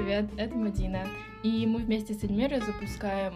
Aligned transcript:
привет, 0.00 0.30
это 0.38 0.56
Мадина. 0.56 1.02
И 1.42 1.66
мы 1.66 1.80
вместе 1.80 2.14
с 2.14 2.24
Эльмирой 2.24 2.60
запускаем 2.60 3.34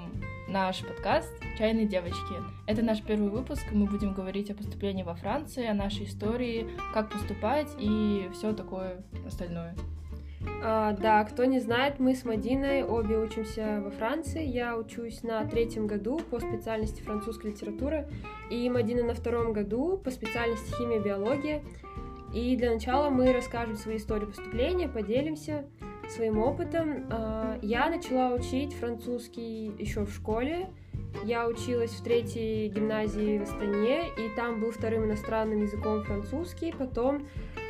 наш 0.48 0.80
подкаст 0.80 1.30
«Чайные 1.58 1.84
девочки». 1.84 2.36
Это 2.66 2.80
наш 2.80 3.02
первый 3.02 3.28
выпуск, 3.28 3.62
и 3.70 3.74
мы 3.74 3.84
будем 3.84 4.14
говорить 4.14 4.50
о 4.50 4.54
поступлении 4.54 5.02
во 5.02 5.14
Франции, 5.14 5.66
о 5.66 5.74
нашей 5.74 6.06
истории, 6.06 6.66
как 6.94 7.10
поступать 7.10 7.68
и 7.78 8.30
все 8.32 8.54
такое 8.54 9.02
остальное. 9.26 9.76
А, 10.62 10.92
да, 10.92 11.22
кто 11.24 11.44
не 11.44 11.60
знает, 11.60 11.98
мы 11.98 12.14
с 12.14 12.24
Мадиной 12.24 12.82
обе 12.82 13.18
учимся 13.18 13.82
во 13.84 13.90
Франции. 13.90 14.46
Я 14.46 14.78
учусь 14.78 15.22
на 15.22 15.44
третьем 15.44 15.86
году 15.86 16.18
по 16.30 16.40
специальности 16.40 17.02
французская 17.02 17.50
литература, 17.50 18.08
и 18.50 18.70
Мадина 18.70 19.04
на 19.04 19.12
втором 19.12 19.52
году 19.52 19.98
по 19.98 20.10
специальности 20.10 20.74
химия 20.76 20.98
биология. 20.98 21.62
И 22.32 22.56
для 22.56 22.72
начала 22.72 23.10
мы 23.10 23.34
расскажем 23.34 23.76
свои 23.76 23.98
истории 23.98 24.24
поступления, 24.24 24.88
поделимся 24.88 25.66
своим 26.10 26.38
опытом. 26.38 27.06
А, 27.10 27.58
я 27.62 27.88
начала 27.88 28.34
учить 28.34 28.74
французский 28.74 29.72
еще 29.78 30.04
в 30.04 30.12
школе. 30.12 30.68
Я 31.24 31.46
училась 31.46 31.92
в 31.92 32.02
третьей 32.02 32.68
гимназии 32.68 33.38
в 33.38 33.42
Астане, 33.42 34.08
и 34.18 34.28
там 34.36 34.60
был 34.60 34.72
вторым 34.72 35.04
иностранным 35.04 35.62
языком 35.62 36.02
французский. 36.04 36.74
Потом 36.76 37.26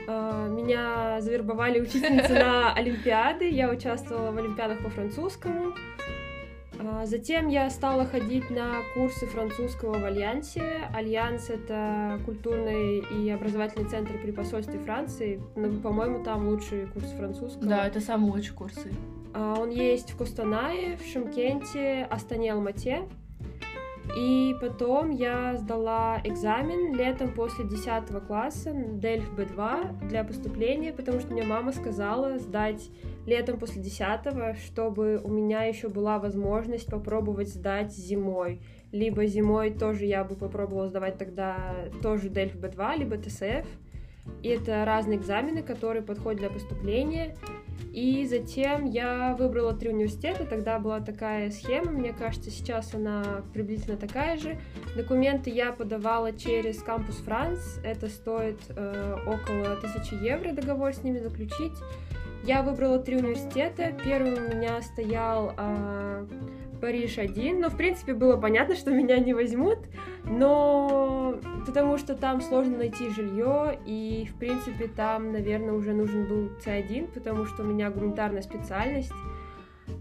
а, 0.07 0.48
меня 0.48 1.20
завербовали 1.20 1.80
учительницы 1.80 2.33
на 2.34 2.73
Олимпиады. 2.74 3.48
Я 3.48 3.70
участвовала 3.70 4.30
в 4.30 4.38
Олимпиадах 4.38 4.82
по 4.82 4.91
французскому. 4.91 5.74
А, 6.80 7.06
затем 7.06 7.48
я 7.48 7.70
стала 7.70 8.05
ходить 8.05 8.51
на 8.51 8.80
курсы 8.95 9.27
французского 9.27 9.98
в 9.98 10.05
Альянсе. 10.05 10.88
Альянс— 10.92 11.48
это 11.51 12.19
культурный 12.24 12.98
и 12.98 13.30
образовательный 13.30 13.88
центр 13.88 14.12
при 14.23 14.30
посольстве 14.30 14.79
Франции. 14.79 15.41
Ну, 15.56 15.80
по-моему, 15.80 16.24
там 16.24 16.48
лучшие 16.48 16.87
курсы 16.87 17.15
французского. 17.16 17.66
Да, 17.66 17.87
это 17.87 18.01
самые 18.01 18.32
лучшие 18.32 18.54
курсы. 18.54 18.93
А, 19.32 19.57
он 19.59 19.71
есть 19.71 20.13
в 20.13 20.16
Костанае, 20.16 20.96
в 20.96 21.04
Шимкенте, 21.04 22.07
Астане, 22.10 22.52
Алмате. 22.52 23.02
И 24.16 24.57
потом 24.60 25.10
я 25.10 25.57
сдала 25.57 26.20
экзамен 26.23 26.95
летом 26.95 27.34
после 27.34 27.65
10 27.65 28.26
класса, 28.26 28.73
Дельф 28.73 29.32
Б2, 29.34 30.07
для 30.09 30.23
поступления, 30.23 30.93
потому 30.93 31.18
что 31.18 31.32
мне 31.32 31.43
мама 31.43 31.73
сказала 31.73 32.38
сдать 32.38 32.90
летом 33.26 33.59
после 33.59 33.82
10 33.82 34.57
чтобы 34.65 35.20
у 35.23 35.29
меня 35.29 35.65
еще 35.65 35.88
была 35.88 36.18
возможность 36.18 36.87
попробовать 36.87 37.48
сдать 37.48 37.92
зимой. 37.92 38.60
Либо 38.92 39.26
зимой 39.26 39.70
тоже 39.70 40.04
я 40.04 40.23
бы 40.23 40.37
попробовала 40.37 40.88
сдавать 40.88 41.18
тогда 41.18 41.74
тоже 42.01 42.29
Дельф 42.29 42.54
Б2, 42.54 42.98
либо 42.98 43.16
ТСФ. 43.16 43.66
И 44.42 44.48
это 44.48 44.85
разные 44.85 45.18
экзамены, 45.18 45.62
которые 45.62 46.02
подходят 46.02 46.40
для 46.40 46.51
поступления. 46.51 47.35
И 47.93 48.27
затем 48.27 48.87
я 48.87 49.37
выбрала 49.38 49.73
три 49.74 49.90
университета, 49.90 50.45
тогда 50.45 50.79
была 50.79 51.01
такая 51.01 51.51
схема, 51.51 51.93
мне 51.93 52.13
кажется, 52.13 52.51
сейчас 52.51 52.95
она 52.95 53.43
приблизительно 53.52 53.96
такая 53.96 54.37
же. 54.38 54.59
Документы 54.96 55.51
я 55.51 55.73
подавала 55.73 56.32
через 56.32 56.82
Campus 56.82 57.24
France, 57.24 57.80
это 57.85 58.09
стоит 58.09 58.60
э, 58.71 59.16
около 59.26 59.73
1000 59.79 60.16
евро 60.24 60.52
договор 60.52 60.93
с 60.93 61.02
ними 61.02 61.18
заключить. 61.18 61.74
Я 62.45 62.63
выбрала 62.63 62.99
три 62.99 63.16
университета, 63.16 63.93
первым 64.04 64.34
у 64.34 64.54
меня 64.54 64.82
стоял 64.82 65.54
э, 65.56 66.26
Париж 66.84 67.16
один, 67.16 67.60
но 67.60 67.71
в 67.71 67.78
принципе 67.78 68.12
было 68.12 68.37
понятно, 68.37 68.75
что 68.75 68.91
меня 68.93 69.16
не 69.19 69.32
возьмут, 69.32 69.78
но 70.25 71.34
потому 71.65 71.97
что 71.97 72.15
там 72.15 72.43
сложно 72.43 72.76
найти 72.76 73.09
жилье, 73.09 73.78
и 73.87 74.28
в 74.31 74.38
принципе 74.38 74.87
там, 74.87 75.32
наверное, 75.32 75.72
уже 75.72 75.94
нужен 75.94 76.26
был 76.26 76.50
C1, 76.62 77.15
потому 77.15 77.47
что 77.47 77.62
у 77.62 77.65
меня 77.65 77.91
гуманитарная 77.91 78.43
специальность. 78.43 79.12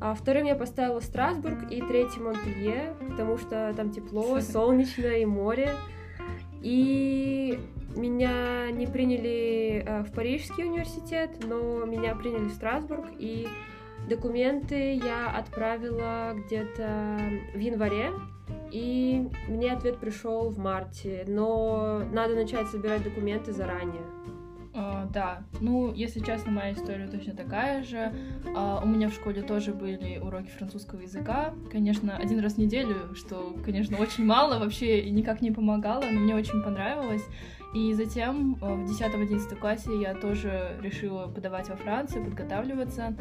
А 0.01 0.13
вторым 0.13 0.45
я 0.45 0.55
поставила 0.55 0.99
Страсбург 0.99 1.71
и 1.71 1.81
третьим 1.81 2.25
Монпелье, 2.25 2.95
потому 3.09 3.37
что 3.37 3.73
там 3.77 3.89
тепло, 3.91 4.39
солнечно 4.41 5.07
и 5.07 5.23
море. 5.23 5.71
И 6.61 7.59
меня 7.95 8.71
не 8.71 8.87
приняли 8.87 9.85
э, 9.85 10.03
в 10.03 10.11
Парижский 10.11 10.65
университет, 10.65 11.29
но 11.47 11.85
меня 11.85 12.13
приняли 12.15 12.49
в 12.49 12.53
Страсбург, 12.53 13.05
и 13.19 13.47
Документы 14.09 14.95
я 14.95 15.29
отправила 15.29 16.33
где-то 16.35 17.19
в 17.53 17.59
январе, 17.59 18.11
и 18.71 19.29
мне 19.47 19.71
ответ 19.71 19.99
пришел 19.99 20.49
в 20.49 20.57
марте, 20.57 21.23
но 21.27 22.03
надо 22.11 22.35
начать 22.35 22.67
собирать 22.67 23.03
документы 23.03 23.53
заранее. 23.53 24.03
Uh, 24.73 25.07
да, 25.13 25.43
ну, 25.61 25.93
если 25.93 26.19
честно, 26.19 26.51
моя 26.51 26.73
история 26.73 27.07
точно 27.07 27.35
такая 27.35 27.83
же. 27.83 28.11
Uh, 28.43 28.83
у 28.83 28.87
меня 28.87 29.07
в 29.09 29.13
школе 29.13 29.43
тоже 29.43 29.71
были 29.71 30.17
уроки 30.17 30.49
французского 30.49 31.01
языка. 31.01 31.53
Конечно, 31.71 32.17
один 32.17 32.39
раз 32.39 32.55
в 32.55 32.57
неделю, 32.57 33.13
что, 33.13 33.55
конечно, 33.63 33.97
очень 33.99 34.25
мало, 34.25 34.57
вообще 34.57 35.11
никак 35.11 35.41
не 35.41 35.51
помогало, 35.51 36.01
но 36.01 36.19
мне 36.19 36.35
очень 36.35 36.63
понравилось. 36.63 37.23
И 37.73 37.93
затем 37.93 38.57
э, 38.61 38.73
в 38.73 38.85
10-11 38.85 39.55
классе 39.55 39.89
я 39.99 40.13
тоже 40.13 40.77
решила 40.81 41.27
подавать 41.27 41.69
во 41.69 41.75
Францию, 41.75 42.23
подготавливаться. 42.23 43.15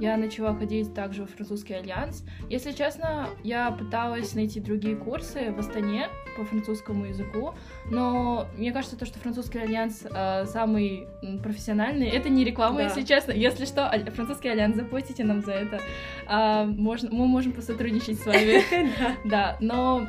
Я 0.00 0.16
начала 0.16 0.54
ходить 0.54 0.94
также 0.94 1.24
в 1.24 1.30
французский 1.34 1.74
альянс. 1.74 2.24
Если 2.48 2.72
честно, 2.72 3.28
я 3.42 3.70
пыталась 3.72 4.34
найти 4.34 4.60
другие 4.60 4.96
курсы 4.96 5.52
в 5.52 5.58
Астане 5.58 6.08
по 6.36 6.44
французскому 6.44 7.06
языку, 7.06 7.54
но 7.90 8.46
мне 8.56 8.72
кажется, 8.72 8.96
то, 8.96 9.06
что 9.06 9.18
французский 9.18 9.58
альянс 9.58 10.04
э, 10.08 10.44
самый 10.46 11.08
профессиональный, 11.42 12.08
это 12.08 12.28
не 12.28 12.44
реклама, 12.44 12.78
да. 12.78 12.84
если 12.84 13.02
честно. 13.02 13.32
Если 13.32 13.64
что, 13.64 13.92
французский 14.14 14.48
альянс, 14.48 14.76
заплатите 14.76 15.24
нам 15.24 15.42
за 15.42 15.52
это. 15.52 15.80
Э, 16.28 16.64
можно, 16.64 17.10
мы 17.10 17.26
можем 17.26 17.52
посотрудничать 17.52 18.20
с 18.20 18.26
вами. 18.26 18.62
Да, 19.24 19.56
но 19.60 20.06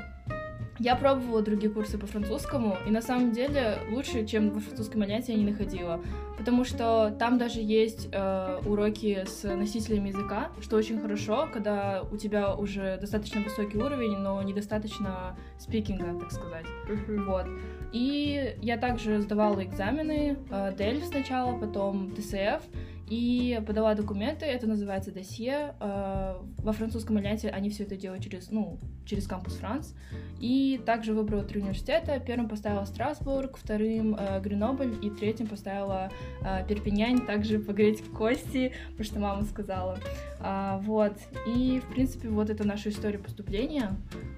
я 0.80 0.96
пробовала 0.96 1.42
другие 1.42 1.72
курсы 1.72 1.98
по 1.98 2.08
французскому, 2.08 2.78
и 2.86 2.92
на 2.92 3.02
самом 3.02 3.32
деле 3.32 3.80
лучше, 3.90 4.26
чем 4.26 4.52
во 4.52 4.60
французском 4.60 5.02
альянсе, 5.02 5.34
я 5.34 5.40
не 5.40 5.50
находила. 5.50 6.02
Потому 6.38 6.64
что 6.64 7.16
там 7.18 7.38
даже 7.38 7.62
есть 7.62 8.10
э, 8.12 8.60
уроки 8.66 9.26
с 9.26 9.44
носителями 9.44 10.10
языка, 10.10 10.52
что 10.62 10.78
очень 10.78 11.00
хорошо, 11.00 11.50
когда 11.52 12.04
у 12.12 12.18
тебя 12.18 12.54
уже 12.56 12.98
достаточно 12.98 13.42
высокий 13.42 13.78
уровень, 13.78 14.18
но 14.18 14.42
недостаточно 14.44 15.38
спикинга, 15.58 16.20
так 16.20 16.32
сказать. 16.32 16.66
Uh-huh. 16.88 17.24
Вот. 17.26 17.46
И 17.92 18.56
я 18.62 18.78
также 18.78 19.22
сдавала 19.22 19.64
экзамены, 19.64 20.38
э, 20.50 20.74
DELF 20.78 21.06
сначала, 21.06 21.58
потом 21.58 22.14
ТСФ, 22.16 22.62
и 23.09 23.62
подала 23.66 23.95
документы, 23.95 24.45
это 24.45 24.68
называется 24.68 25.12
досье. 25.12 25.75
Э, 25.79 26.35
во 26.57 26.73
французском 26.73 27.18
альянсе 27.18 27.50
они 27.50 27.69
все 27.69 27.84
это 27.84 27.95
делают 27.95 28.23
через, 28.23 28.51
ну, 28.51 28.79
через 29.06 29.28
кампус 29.28 29.56
Франс. 29.56 29.95
И 30.40 30.79
также 30.85 31.13
выбрала 31.13 31.44
три 31.44 31.62
университета. 31.62 32.19
Первым 32.19 32.50
поставила 32.50 32.85
Страсбург, 32.85 33.57
вторым 33.57 34.16
э, 34.16 34.40
Гренобль 34.41 34.94
и 35.01 35.09
третьим 35.09 35.47
поставила 35.47 36.12
э, 36.41 36.66
Перпинянь, 36.68 37.25
также 37.25 37.59
погреть 37.59 38.03
кости, 38.12 38.73
потому 38.91 39.03
что 39.03 39.19
мама 39.19 39.44
сказала. 39.45 39.97
А, 40.39 40.79
вот. 40.79 41.13
И, 41.47 41.81
в 41.84 41.94
принципе, 41.94 42.29
вот 42.29 42.50
это 42.50 42.66
наша 42.68 42.89
история 42.89 43.18
поступления. 43.18 43.91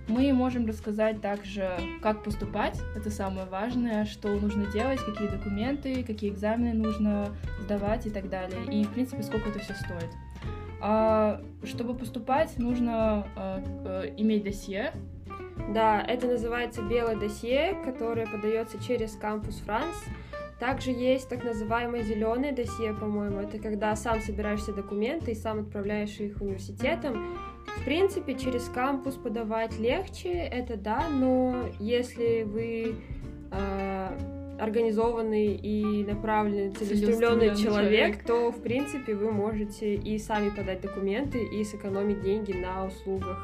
Мы 0.08 0.32
можем 0.34 0.66
рассказать 0.66 1.22
также, 1.22 1.78
как 2.02 2.24
поступать, 2.24 2.80
это 2.96 3.12
самое 3.12 3.48
важное, 3.48 4.06
что 4.06 4.30
нужно 4.40 4.66
делать, 4.72 5.00
какие 5.00 5.28
документы, 5.28 6.04
какие 6.04 6.32
экзамены 6.32 6.74
нужно 6.74 7.30
сдавать 7.64 8.06
и 8.08 8.10
так 8.10 8.30
далее. 8.30 8.59
И, 8.72 8.84
в 8.84 8.94
принципе, 8.94 9.24
сколько 9.24 9.50
это 9.50 9.60
все 9.60 9.74
стоит. 9.74 10.10
А, 10.82 11.42
чтобы 11.64 11.94
поступать, 11.94 12.58
нужно 12.58 13.28
а, 13.36 13.62
иметь 14.18 14.44
досье. 14.44 14.94
Да, 15.74 16.02
это 16.02 16.28
называется 16.28 16.82
белое 16.82 17.16
досье, 17.16 17.78
которое 17.84 18.26
подается 18.26 18.82
через 18.82 19.16
кампус 19.16 19.58
Франс. 19.66 19.96
Также 20.60 20.92
есть 20.92 21.30
так 21.30 21.44
называемое 21.44 22.04
зеленое 22.04 22.52
досье, 22.52 22.94
по-моему. 22.94 23.40
Это 23.40 23.60
когда 23.60 23.96
сам 23.96 24.20
собираешь 24.22 24.60
все 24.60 24.74
документы 24.74 25.32
и 25.32 25.36
сам 25.36 25.60
отправляешь 25.60 26.18
их 26.20 26.42
университетам. 26.42 27.38
В 27.78 27.86
принципе, 27.86 28.36
через 28.36 28.68
кампус 28.68 29.16
подавать 29.16 29.78
легче, 29.80 30.32
это 30.32 30.76
да, 30.76 31.08
но 31.10 31.66
если 31.80 32.44
вы 32.44 32.96
э, 33.52 34.39
организованный 34.60 35.56
и 35.56 36.04
направленный, 36.04 36.72
целеустремленный 36.72 37.56
человек, 37.56 37.58
человек, 37.58 38.24
то, 38.26 38.52
в 38.52 38.62
принципе, 38.62 39.16
вы 39.16 39.32
можете 39.32 39.96
и 39.96 40.18
сами 40.18 40.50
подать 40.50 40.82
документы, 40.82 41.44
и 41.44 41.64
сэкономить 41.64 42.22
деньги 42.22 42.54
на 42.54 42.86
услугах 42.86 43.38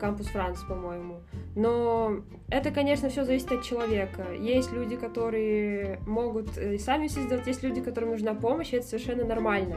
Кампус 0.00 0.26
Франц, 0.28 0.62
по-моему. 0.62 1.20
Но 1.54 2.20
это, 2.48 2.70
конечно, 2.70 3.10
все 3.10 3.24
зависит 3.24 3.52
от 3.52 3.62
человека. 3.62 4.32
Есть 4.32 4.72
люди, 4.72 4.96
которые 4.96 6.00
могут 6.06 6.56
и 6.56 6.78
сами 6.78 7.06
все 7.08 7.20
сделать, 7.22 7.46
есть 7.46 7.62
люди, 7.62 7.82
которым 7.82 8.10
нужна 8.10 8.34
помощь, 8.34 8.72
и 8.72 8.76
это 8.76 8.86
совершенно 8.86 9.24
нормально. 9.24 9.76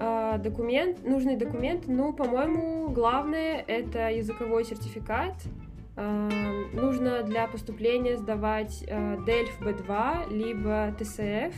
А, 0.00 0.38
документ, 0.38 1.04
нужный 1.04 1.36
документ, 1.36 1.84
ну, 1.86 2.12
по-моему, 2.12 2.88
главное 2.88 3.62
это 3.66 4.10
языковой 4.10 4.64
сертификат. 4.64 5.34
А, 5.96 6.28
нужно 6.72 7.22
для 7.22 7.46
поступления 7.46 8.16
сдавать 8.16 8.82
DELF 8.82 9.60
B2, 9.60 10.32
либо 10.32 10.94
TCF. 10.98 11.54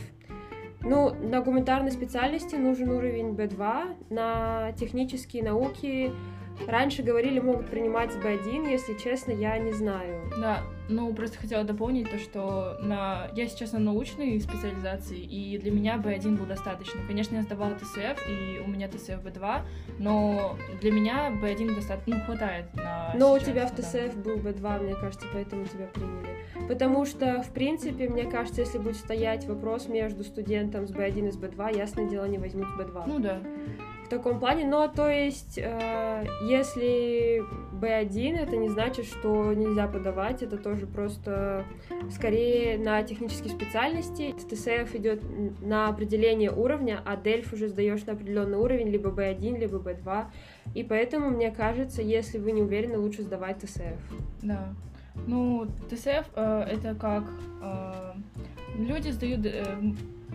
Ну, 0.81 1.13
на 1.15 1.41
гуманитарной 1.41 1.91
специальности 1.91 2.55
нужен 2.55 2.91
уровень 2.91 3.31
B2, 3.31 4.11
на 4.11 4.71
технические 4.73 5.43
науки 5.43 6.11
Раньше 6.65 7.03
говорили, 7.03 7.39
могут 7.39 7.67
принимать 7.67 8.11
с 8.11 8.17
B1, 8.17 8.69
если 8.69 8.93
честно, 8.95 9.31
я 9.31 9.57
не 9.57 9.73
знаю. 9.73 10.31
Да, 10.39 10.63
ну 10.89 11.13
просто 11.13 11.37
хотела 11.37 11.63
дополнить 11.63 12.09
то, 12.09 12.17
что 12.17 12.77
на... 12.81 13.29
я 13.35 13.47
сейчас 13.47 13.73
на 13.73 13.79
научной 13.79 14.39
специализации, 14.39 15.19
и 15.19 15.57
для 15.57 15.71
меня 15.71 15.97
B1 15.97 16.37
был 16.37 16.45
достаточно. 16.45 17.01
Конечно, 17.07 17.35
я 17.35 17.43
сдавала 17.43 17.75
ТСФ, 17.75 18.29
и 18.29 18.61
у 18.65 18.67
меня 18.67 18.87
ТСФ 18.87 19.23
B2, 19.23 19.61
но 19.99 20.57
для 20.81 20.91
меня 20.91 21.29
B1 21.29 21.75
достаточно, 21.75 22.17
ну, 22.17 22.23
хватает 22.23 22.73
на 22.73 23.13
Но 23.15 23.37
сейчас, 23.37 23.47
у 23.47 23.51
тебя 23.51 23.67
в 23.67 23.75
да. 23.75 23.83
ТСФ 23.83 24.15
был 24.17 24.37
B2, 24.37 24.83
мне 24.83 24.95
кажется, 24.95 25.27
поэтому 25.33 25.65
тебя 25.65 25.87
приняли. 25.87 26.67
Потому 26.67 27.05
что, 27.05 27.43
в 27.43 27.51
принципе, 27.53 28.09
мне 28.09 28.25
кажется, 28.25 28.61
если 28.61 28.77
будет 28.77 28.97
стоять 28.97 29.45
вопрос 29.45 29.87
между 29.87 30.23
студентом 30.23 30.87
с 30.87 30.91
B1 30.91 31.29
и 31.29 31.31
с 31.31 31.37
B2, 31.37 31.77
ясное 31.77 32.09
дело, 32.09 32.25
не 32.25 32.37
возьмут 32.37 32.67
с 32.67 32.79
B2. 32.79 33.03
Ну 33.07 33.19
да. 33.19 33.39
В 34.07 34.09
таком 34.09 34.39
плане, 34.39 34.65
но 34.65 34.87
то 34.87 35.09
есть, 35.09 35.57
э, 35.57 36.25
если 36.47 37.43
B1, 37.73 38.37
это 38.37 38.55
не 38.55 38.69
значит, 38.69 39.05
что 39.05 39.53
нельзя 39.53 39.85
подавать, 39.87 40.41
это 40.41 40.57
тоже 40.57 40.87
просто 40.87 41.65
скорее 42.09 42.77
на 42.77 43.03
технические 43.03 43.49
специальности. 43.49 44.33
ТСФ 44.49 44.95
идет 44.95 45.21
на 45.61 45.89
определение 45.89 46.51
уровня, 46.51 47.01
а 47.05 47.17
Дельф 47.17 47.51
уже 47.51 47.67
сдаешь 47.67 48.05
на 48.05 48.13
определенный 48.13 48.57
уровень, 48.57 48.87
либо 48.87 49.09
B1, 49.09 49.59
либо 49.59 49.77
B2. 49.77 50.27
И 50.73 50.83
поэтому, 50.83 51.29
мне 51.29 51.51
кажется, 51.51 52.01
если 52.01 52.37
вы 52.37 52.53
не 52.53 52.61
уверены, 52.61 52.97
лучше 52.97 53.23
сдавать 53.23 53.59
ТСФ. 53.59 53.99
Да. 54.41 54.73
Ну, 55.25 55.67
ТСФ 55.89 56.29
э, 56.33 56.65
это 56.71 56.95
как 56.95 57.25
э, 57.61 58.13
люди 58.77 59.09
сдают, 59.09 59.45
э, 59.45 59.77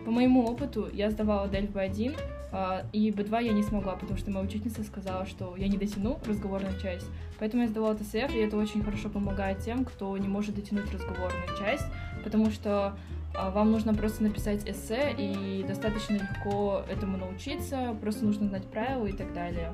по 0.05 0.11
моему 0.11 0.45
опыту, 0.45 0.89
я 0.93 1.11
сдавала 1.11 1.49
Дельф 1.49 1.71
B1, 1.71 2.19
э, 2.53 2.85
и 2.93 3.11
B2 3.11 3.45
я 3.45 3.53
не 3.53 3.63
смогла, 3.63 3.93
потому 3.95 4.19
что 4.19 4.31
моя 4.31 4.45
учительница 4.45 4.83
сказала, 4.83 5.27
что 5.27 5.55
я 5.57 5.69
не 5.69 5.77
дотяну 5.77 6.19
разговорную 6.27 6.79
часть. 6.81 7.07
Поэтому 7.39 7.63
я 7.63 7.69
сдавала 7.69 7.95
ТСФ, 7.95 8.35
и 8.35 8.39
это 8.39 8.57
очень 8.57 8.83
хорошо 8.83 9.09
помогает 9.09 9.61
тем, 9.61 9.85
кто 9.85 10.17
не 10.17 10.29
может 10.29 10.55
дотянуть 10.55 10.93
разговорную 10.93 11.47
часть, 11.59 11.87
потому 12.25 12.51
что 12.51 12.97
э, 13.35 13.51
вам 13.51 13.71
нужно 13.71 13.95
просто 13.95 14.23
написать 14.23 14.69
эссе, 14.69 15.15
и 15.17 15.65
достаточно 15.67 16.15
легко 16.15 16.83
этому 16.91 17.17
научиться, 17.17 17.97
просто 18.01 18.25
нужно 18.25 18.49
знать 18.49 18.65
правила 18.67 19.07
и 19.07 19.13
так 19.13 19.33
далее. 19.33 19.73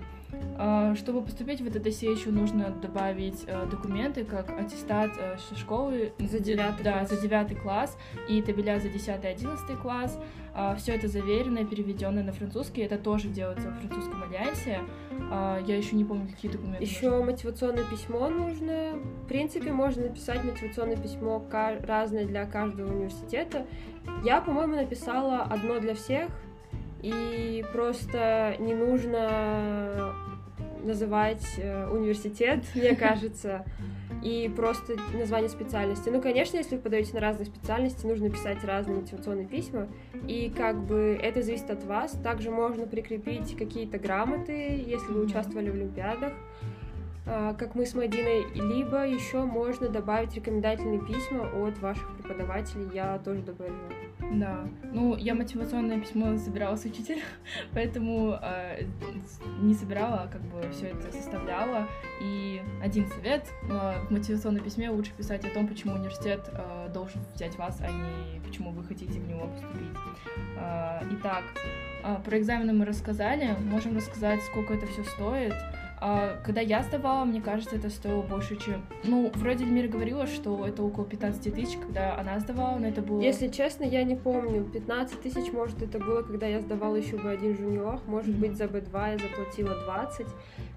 А, 0.57 0.95
Чтобы 0.95 1.23
поступить 1.23 1.61
в 1.61 1.67
этот 1.67 1.87
эссе, 1.87 2.11
еще 2.11 2.31
нужно 2.31 2.71
добавить 2.71 3.45
э, 3.47 3.67
документы, 3.71 4.25
как 4.25 4.51
аттестат 4.51 5.11
э, 5.19 5.37
школы 5.57 6.13
За 6.19 6.39
девятый 6.41 6.85
да, 6.85 6.93
класс. 6.99 7.11
за 7.11 7.21
девятый 7.21 7.57
класс 7.57 7.99
и 8.29 8.43
табеля 8.43 8.79
за 8.81 8.89
10-11 8.89 9.77
класс. 9.81 10.19
Все 10.79 10.97
это 10.97 11.07
заверено, 11.07 11.65
переведено 11.65 12.21
на 12.23 12.33
французский. 12.33 12.81
Это 12.81 12.99
тоже 12.99 13.29
делается 13.29 13.69
во 13.71 13.75
французском 13.77 14.25
альянсе. 14.25 14.81
А, 15.31 15.61
Я 15.65 15.77
еще 15.77 15.95
не 15.95 16.05
помню, 16.05 16.27
какие 16.29 16.51
документы. 16.51 16.83
Еще 16.83 17.11
нужны. 17.11 17.27
мотивационное 17.27 17.85
письмо 17.85 18.29
нужно. 18.29 18.95
В 19.23 19.29
принципе, 19.29 19.71
можно 19.71 20.05
написать 20.05 20.43
мотивационное 20.43 20.97
письмо 20.97 21.45
разное 21.83 22.25
для 22.27 22.45
каждого 22.47 22.91
университета. 22.93 23.67
Я, 24.25 24.41
по-моему, 24.41 24.75
написала 24.75 25.43
одно 25.43 25.79
для 25.79 25.95
всех, 25.95 26.29
и 27.03 27.65
просто 27.73 28.57
не 28.59 28.75
нужно 28.75 30.15
называть 30.83 31.45
э, 31.59 31.89
университет, 31.89 32.65
мне 32.75 32.95
кажется, 32.97 33.65
и 34.23 34.51
просто 34.55 34.95
название 35.13 35.49
специальности. 35.49 36.09
Ну, 36.09 36.21
конечно, 36.21 36.57
если 36.57 36.77
вы 36.77 36.83
подаете 36.83 37.15
на 37.15 37.21
разные 37.21 37.47
специальности, 37.47 38.07
нужно 38.07 38.31
писать 38.31 38.65
разные 38.65 39.01
мотивационные 39.01 39.47
письма, 39.47 39.89
и 40.27 40.53
как 40.55 40.83
бы 40.85 41.19
это 41.23 41.43
зависит 41.43 41.71
от 41.71 41.85
вас. 41.85 42.13
Также 42.23 42.51
можно 42.51 42.87
прикрепить 42.87 43.57
какие-то 43.57 43.99
грамоты, 43.99 44.53
если 44.53 45.13
вы 45.13 45.25
участвовали 45.25 45.71
в 45.71 45.75
олимпиадах, 45.75 46.33
а, 47.27 47.55
как 47.55 47.75
мы 47.75 47.85
с 47.85 47.95
Мадиной, 47.95 48.47
либо 48.55 49.07
еще 49.07 49.45
можно 49.45 49.89
добавить 49.89 50.35
рекомендательные 50.35 51.01
письма 51.01 51.47
от 51.63 51.79
ваших 51.79 52.17
преподавателей, 52.17 52.89
я 52.95 53.19
тоже 53.19 53.43
добавила. 53.43 53.77
Да. 54.33 54.67
Ну, 54.93 55.17
я 55.17 55.35
мотивационное 55.35 56.01
письмо 56.01 56.37
собирала 56.37 56.77
с 56.77 56.85
учителем, 56.85 57.23
поэтому 57.73 58.39
э, 58.41 58.85
не 59.61 59.75
собирала, 59.75 60.23
а 60.23 60.29
как 60.29 60.43
бы 60.43 60.69
все 60.73 60.89
это 60.89 61.13
составляла. 61.13 61.89
И 62.21 62.61
один 62.83 63.07
совет 63.09 63.47
э, 63.63 64.07
в 64.07 64.11
мотивационном 64.11 64.63
письме 64.63 64.91
лучше 64.91 65.13
писать 65.13 65.45
о 65.45 65.51
том, 65.51 65.69
почему 65.69 65.95
университет 65.95 66.49
э, 66.53 66.91
должен 66.93 67.21
взять 67.35 67.57
вас, 67.57 67.81
а 67.81 67.91
не 67.91 68.41
почему 68.41 68.71
вы 68.73 68.85
хотите 68.85 69.19
в 69.19 69.29
него 69.29 69.47
поступить. 69.47 69.97
Э, 70.57 71.01
итак, 71.13 71.45
э, 72.05 72.17
про 72.25 72.39
экзамены 72.39 72.73
мы 72.73 72.85
рассказали. 72.85 73.57
Можем 73.61 73.97
рассказать, 73.97 74.43
сколько 74.43 74.75
это 74.75 74.87
все 74.87 75.05
стоит. 75.05 75.55
А, 76.01 76.41
Когда 76.45 76.61
я 76.61 76.83
сдавала, 76.83 77.25
мне 77.25 77.41
кажется, 77.41 77.77
это 77.77 77.91
стоило 77.91 78.23
больше, 78.23 78.57
чем... 78.57 78.83
Ну, 79.05 79.31
вроде 79.35 79.65
Эльмира 79.65 79.89
говорила, 79.89 80.27
что 80.27 80.67
это 80.67 80.83
около 80.83 81.05
15 81.07 81.55
тысяч, 81.55 81.77
когда 81.79 82.17
она 82.19 82.39
сдавала, 82.39 82.79
но 82.79 82.87
это 82.89 83.03
было... 83.03 83.21
Если 83.21 83.49
честно, 83.49 83.85
я 83.85 84.05
не 84.05 84.15
помню, 84.17 84.65
15 84.65 85.21
тысяч, 85.21 85.53
может, 85.53 85.83
это 85.83 85.99
было, 85.99 86.23
когда 86.23 86.47
я 86.47 86.61
сдавала 86.61 86.97
еще 86.97 87.17
B1 87.17 87.57
жуниор, 87.59 88.01
может 88.07 88.31
Мгм. 88.31 88.41
быть, 88.41 88.57
за 88.57 88.65
B2 88.65 89.13
я 89.13 89.19
заплатила 89.19 89.75
20. 89.85 90.27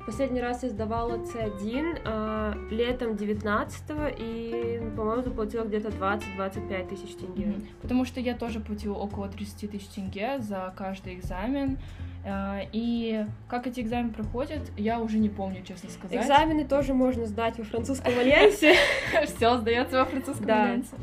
Последний 0.05 0.41
раз 0.41 0.63
я 0.63 0.69
сдавала 0.69 1.17
C1 1.17 1.99
а, 2.05 2.53
летом 2.71 3.15
19 3.15 3.83
и, 4.17 4.81
по-моему, 4.95 5.21
заплатила 5.21 5.63
где-то 5.63 5.89
20-25 5.89 6.87
тысяч 6.89 7.15
тенге. 7.15 7.45
Мгм. 7.47 7.67
Потому 7.81 8.05
что 8.05 8.19
я 8.19 8.35
тоже 8.35 8.59
платила 8.59 8.95
около 8.95 9.27
30 9.27 9.69
тысяч 9.69 9.87
тенге 9.87 10.39
за 10.39 10.73
каждый 10.75 11.15
экзамен. 11.15 11.77
А, 12.23 12.61
И 12.71 13.25
как 13.47 13.67
эти 13.67 13.79
экзамены 13.79 14.13
проходят, 14.13 14.59
я 14.77 14.99
уже 14.99 15.17
не 15.17 15.29
помню, 15.29 15.63
честно 15.63 15.89
сказать. 15.89 16.23
Экзамены 16.23 16.65
тоже 16.65 16.93
можно 16.93 17.25
сдать 17.25 17.57
во 17.57 17.63
французском 17.63 18.17
альянсе. 18.17 18.75
Все 19.25 19.57
сдается 19.57 19.99
во 19.99 20.05
французском 20.05 20.49
альянсе. 20.49 20.95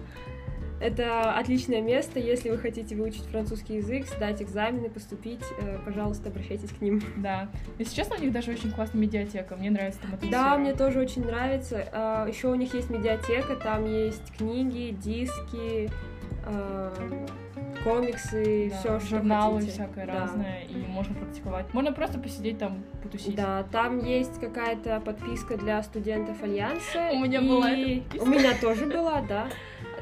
Это 0.80 1.32
отличное 1.32 1.80
место, 1.80 2.20
если 2.20 2.50
вы 2.50 2.58
хотите 2.58 2.94
выучить 2.94 3.24
французский 3.24 3.76
язык, 3.78 4.06
сдать 4.06 4.40
экзамены, 4.40 4.88
поступить, 4.88 5.42
э, 5.60 5.76
пожалуйста, 5.84 6.28
обращайтесь 6.28 6.70
к 6.70 6.80
ним. 6.80 7.02
Да. 7.16 7.48
Если 7.80 7.96
честно, 7.96 8.14
у 8.16 8.20
них 8.20 8.30
даже 8.32 8.52
очень 8.52 8.70
классная 8.70 9.00
медиатека. 9.00 9.56
Мне 9.56 9.72
нравится 9.72 10.00
там 10.00 10.14
атмосфера. 10.14 10.30
Да, 10.40 10.56
мне 10.56 10.74
тоже 10.74 11.00
очень 11.00 11.24
нравится. 11.24 12.24
Еще 12.28 12.46
у 12.46 12.54
них 12.54 12.74
есть 12.74 12.90
медиатека, 12.90 13.56
там 13.56 13.86
есть 13.86 14.32
книги, 14.36 14.94
диски, 14.96 15.90
э, 16.46 17.26
комиксы, 17.84 18.70
Да, 18.70 18.76
все, 18.78 19.00
что 19.00 19.16
журналы 19.16 19.56
хотите. 19.60 19.72
всякое 19.72 20.06
Да. 20.06 20.12
разное, 20.20 20.62
и 20.68 20.76
можно 20.86 21.14
практиковать. 21.14 21.72
Можно 21.74 21.92
просто 21.92 22.18
посидеть 22.18 22.58
там, 22.58 22.82
потусить. 23.02 23.34
Да, 23.34 23.64
там 23.70 24.04
есть 24.04 24.40
какая-то 24.40 25.00
подписка 25.00 25.56
для 25.56 25.82
студентов 25.82 26.42
Альянса. 26.42 27.10
У 27.12 27.18
меня 27.18 27.40
и- 27.40 27.48
была 27.48 27.70
эта. 27.70 28.22
У 28.22 28.26
меня 28.26 28.52
тоже 28.60 28.86
была, 28.86 29.22
да. 29.22 29.48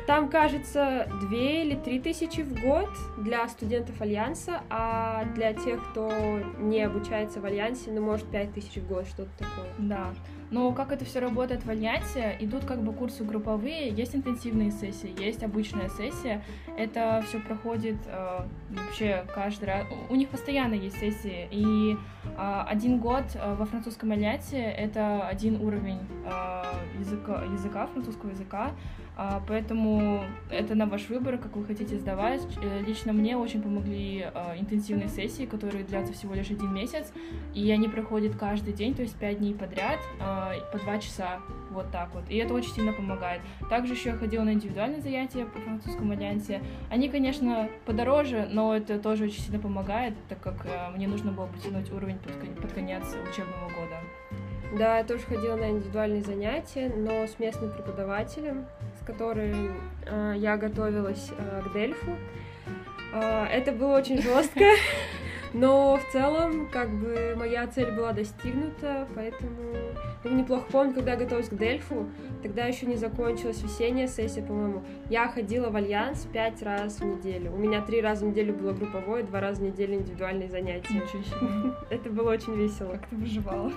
Там, 0.06 0.28
кажется, 0.28 1.08
две 1.28 1.64
или 1.64 1.74
три 1.74 1.98
тысячи 1.98 2.40
в 2.42 2.60
год 2.62 2.88
для 3.18 3.48
студентов 3.48 4.00
Альянса, 4.00 4.60
а 4.70 5.24
для 5.34 5.52
тех, 5.52 5.80
кто 5.90 6.12
не 6.60 6.80
обучается 6.82 7.40
в 7.40 7.44
Альянсе, 7.44 7.90
ну, 7.90 8.02
может, 8.02 8.24
пять 8.30 8.52
тысяч 8.54 8.76
в 8.76 8.86
год, 8.86 9.04
что-то 9.08 9.30
такое. 9.38 9.66
Да. 9.78 10.10
Но 10.50 10.72
как 10.72 10.92
это 10.92 11.04
все 11.04 11.20
работает 11.20 11.64
в 11.64 11.70
Альянсе, 11.70 12.36
идут 12.40 12.64
как 12.64 12.82
бы 12.82 12.92
курсы 12.92 13.24
групповые, 13.24 13.88
есть 13.88 14.14
интенсивные 14.14 14.70
сессии, 14.70 15.12
есть 15.18 15.42
обычная 15.42 15.88
сессия. 15.88 16.42
Это 16.76 17.24
все 17.26 17.40
проходит 17.40 17.96
э, 18.06 18.46
вообще 18.70 19.24
каждый 19.34 19.64
раз. 19.64 19.86
У 20.08 20.14
них 20.14 20.28
постоянно 20.28 20.74
есть 20.74 20.98
сессии. 20.98 21.48
И 21.50 21.96
э, 22.24 22.62
один 22.66 22.98
год 22.98 23.24
э, 23.34 23.54
во 23.54 23.66
французском 23.66 24.12
Альянсе 24.12 24.62
это 24.62 25.26
один 25.26 25.60
уровень 25.60 26.00
э, 26.24 26.62
языка, 26.98 27.42
языка, 27.44 27.86
французского 27.88 28.30
языка. 28.30 28.72
А, 29.18 29.42
Поэтому 29.48 30.24
это 30.50 30.74
на 30.74 30.84
ваш 30.86 31.08
выбор, 31.08 31.38
как 31.38 31.56
вы 31.56 31.64
хотите 31.64 31.96
сдавать. 31.98 32.42
Э, 32.62 32.82
Лично 32.86 33.14
мне 33.14 33.36
очень 33.36 33.62
помогли 33.62 34.26
э, 34.32 34.58
интенсивные 34.58 35.08
сессии, 35.08 35.46
которые 35.46 35.84
длятся 35.84 36.12
всего 36.12 36.34
лишь 36.34 36.50
один 36.50 36.74
месяц. 36.74 37.12
И 37.54 37.70
они 37.70 37.88
проходят 37.88 38.36
каждый 38.36 38.74
день, 38.74 38.94
то 38.94 39.00
есть 39.00 39.16
пять 39.16 39.38
дней 39.38 39.54
подряд, 39.54 40.00
а, 40.20 40.52
по 40.70 40.78
два 40.78 40.98
часа, 40.98 41.38
вот 41.70 41.90
так 41.90 42.14
вот. 42.14 42.24
И 42.28 42.36
это 42.36 42.52
очень 42.52 42.72
сильно 42.72 42.92
помогает. 42.92 43.40
Также 43.70 43.94
еще 43.94 44.10
я 44.10 44.16
ходила 44.16 44.42
на 44.42 44.52
индивидуальные 44.52 45.00
занятия 45.00 45.46
по 45.46 45.58
французскому 45.60 46.12
альянсе. 46.12 46.60
Они, 46.90 47.08
конечно, 47.08 47.70
подороже, 47.86 48.46
но 48.52 48.76
это 48.76 48.98
тоже 48.98 49.24
очень 49.24 49.40
сильно 49.40 49.58
помогает, 49.58 50.12
так 50.28 50.40
как 50.40 50.66
э, 50.66 50.90
мне 50.94 51.08
нужно 51.08 51.32
было 51.32 51.46
потянуть 51.46 51.90
уровень 51.90 52.18
под, 52.18 52.32
кон- 52.36 52.54
под 52.54 52.72
конец 52.74 53.02
учебного 53.30 53.68
года. 53.68 53.96
Да, 54.76 54.98
я 54.98 55.04
тоже 55.04 55.22
ходила 55.22 55.54
на 55.56 55.70
индивидуальные 55.70 56.22
занятия, 56.22 56.92
но 56.94 57.26
с 57.26 57.38
местным 57.38 57.70
преподавателем, 57.72 58.66
которым 59.06 59.80
э, 60.04 60.34
я 60.36 60.56
готовилась 60.56 61.30
э, 61.36 61.62
к 61.62 61.72
Дельфу. 61.72 62.16
Э, 63.12 63.44
это 63.46 63.72
было 63.72 63.98
очень 63.98 64.20
жестко. 64.20 64.64
Но 65.52 65.96
в 65.96 66.12
целом, 66.12 66.68
как 66.70 66.90
бы, 66.90 67.34
моя 67.36 67.66
цель 67.66 67.90
была 67.92 68.12
достигнута, 68.12 69.08
поэтому 69.14 69.72
ну, 70.24 70.36
неплохо 70.36 70.66
помню, 70.70 70.92
когда 70.92 71.12
я 71.12 71.18
готовилась 71.18 71.48
к 71.48 71.54
Дельфу, 71.54 72.10
тогда 72.42 72.64
еще 72.66 72.84
не 72.86 72.96
закончилась 72.96 73.62
весенняя 73.62 74.08
сессия, 74.08 74.42
по-моему. 74.42 74.82
Я 75.08 75.28
ходила 75.28 75.70
в 75.70 75.76
Альянс 75.76 76.26
пять 76.32 76.62
раз 76.62 76.98
в 76.98 77.04
неделю. 77.04 77.52
У 77.52 77.56
меня 77.56 77.80
три 77.80 78.00
раза 78.00 78.26
в 78.26 78.28
неделю 78.28 78.54
было 78.54 78.72
групповое, 78.72 79.24
два 79.24 79.40
раза 79.40 79.60
в 79.60 79.64
неделю 79.64 79.94
индивидуальные 79.94 80.50
занятия. 80.50 80.94
Ничего 80.94 81.22
себе. 81.22 81.74
Это 81.90 82.10
было 82.10 82.32
очень 82.32 82.54
весело. 82.54 82.92
Как 82.92 83.06
ты 83.06 83.16
выживала? 83.16 83.72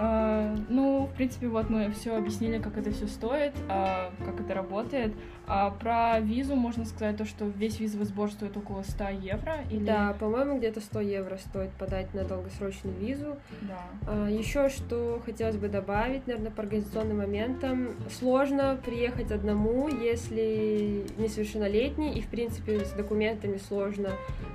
А, 0.00 0.54
ну, 0.68 1.06
в 1.12 1.16
принципе, 1.16 1.48
вот 1.48 1.70
мы 1.70 1.90
все 1.90 2.16
объяснили, 2.16 2.58
как 2.60 2.78
это 2.78 2.92
все 2.92 3.08
стоит, 3.08 3.52
а, 3.68 4.12
как 4.24 4.40
это 4.40 4.54
работает. 4.54 5.12
А 5.48 5.70
про 5.70 6.20
визу 6.20 6.56
можно 6.56 6.84
сказать 6.84 7.16
то, 7.16 7.24
что 7.24 7.46
весь 7.46 7.80
визовый 7.80 8.06
сбор 8.06 8.30
стоит 8.30 8.56
около 8.56 8.82
100 8.82 9.08
евро. 9.08 9.56
Или... 9.70 9.84
Да, 9.84 10.14
по-моему, 10.18 10.58
где-то 10.58 10.80
100 10.80 11.00
евро 11.00 11.38
стоит 11.38 11.70
подать 11.72 12.12
на 12.12 12.24
долгосрочную 12.24 12.94
визу. 12.96 13.36
Да. 13.62 13.78
А, 14.06 14.28
еще 14.28 14.68
что 14.68 15.22
хотелось 15.24 15.56
бы 15.56 15.68
добавить, 15.68 16.26
наверное, 16.26 16.50
по 16.50 16.62
организационным 16.62 17.18
моментам. 17.18 17.94
Сложно 18.10 18.78
приехать 18.84 19.32
одному, 19.32 19.88
если 19.88 21.06
несовершеннолетний, 21.16 22.12
и, 22.12 22.20
в 22.20 22.28
принципе, 22.28 22.84
с 22.84 22.90
документами 22.90 23.56
сложно 23.56 24.10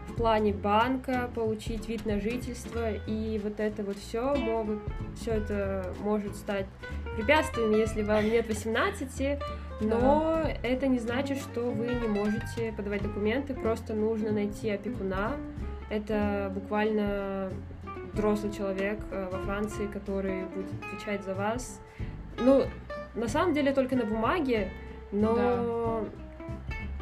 в 0.08 0.16
плане 0.16 0.54
банка 0.54 1.30
получить 1.34 1.88
вид 1.90 2.06
на 2.06 2.20
жительство, 2.20 2.94
и 2.94 3.40
вот 3.44 3.60
это 3.60 3.84
вот 3.84 3.98
все 3.98 4.36
могут, 4.36 4.80
все 5.20 5.32
это 5.32 5.94
может 6.02 6.36
стать 6.36 6.68
препятствием, 7.16 7.72
если 7.72 8.04
вам 8.04 8.26
нет 8.30 8.48
18, 8.48 9.40
но 9.82 10.42
да. 10.44 10.52
это 10.64 10.88
не 10.88 11.00
значит, 11.00 11.38
что 11.38 11.62
вы 11.70 11.88
не 11.88 12.08
можете 12.08 12.74
подавать 12.76 13.02
документы, 13.02 13.54
просто 13.54 13.94
нужно 13.94 14.32
найти 14.32 14.70
опекуна. 14.70 15.34
Это 15.90 16.52
буквально 16.54 17.50
взрослый 18.14 18.54
человек 18.54 19.00
э, 19.12 19.28
во 19.32 19.40
Франции, 19.40 19.88
который 19.88 20.46
будет 20.46 20.72
отвечать 20.84 21.24
за 21.24 21.34
вас. 21.34 21.82
Ну, 22.40 22.64
на 23.16 23.28
самом 23.28 23.54
деле 23.54 23.74
только 23.74 23.96
на 23.96 24.06
бумаге, 24.06 24.72
но 25.12 25.36
да. 25.36 26.04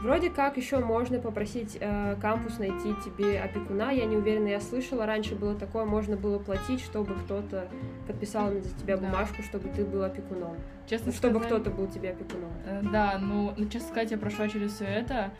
Вроде 0.01 0.31
как 0.31 0.57
еще 0.57 0.79
можно 0.79 1.19
попросить 1.19 1.77
э, 1.79 2.15
кампус 2.19 2.57
найти 2.57 2.95
тебе 3.05 3.39
опекуна. 3.39 3.91
Я 3.91 4.05
не 4.05 4.17
уверена, 4.17 4.47
я 4.47 4.59
слышала, 4.59 5.05
раньше 5.05 5.35
было 5.35 5.53
такое, 5.53 5.85
можно 5.85 6.17
было 6.17 6.39
платить, 6.39 6.81
чтобы 6.81 7.13
кто-то 7.13 7.67
подписал 8.07 8.51
за 8.51 8.75
тебя 8.79 8.97
бумажку, 8.97 9.37
да. 9.37 9.43
чтобы 9.43 9.69
ты 9.69 9.85
был 9.85 10.03
опекуном. 10.03 10.55
Честно 10.89 11.11
чтобы 11.11 11.39
сказать, 11.39 11.61
кто-то 11.61 11.69
был 11.69 11.87
тебе 11.87 12.09
опекуном. 12.09 12.51
Э, 12.65 12.81
да, 12.91 13.19
ну, 13.21 13.53
ну, 13.55 13.69
честно 13.69 13.89
сказать, 13.89 14.11
я 14.11 14.17
прошла 14.17 14.49
через 14.49 14.73
все 14.73 14.85
это. 14.85 15.31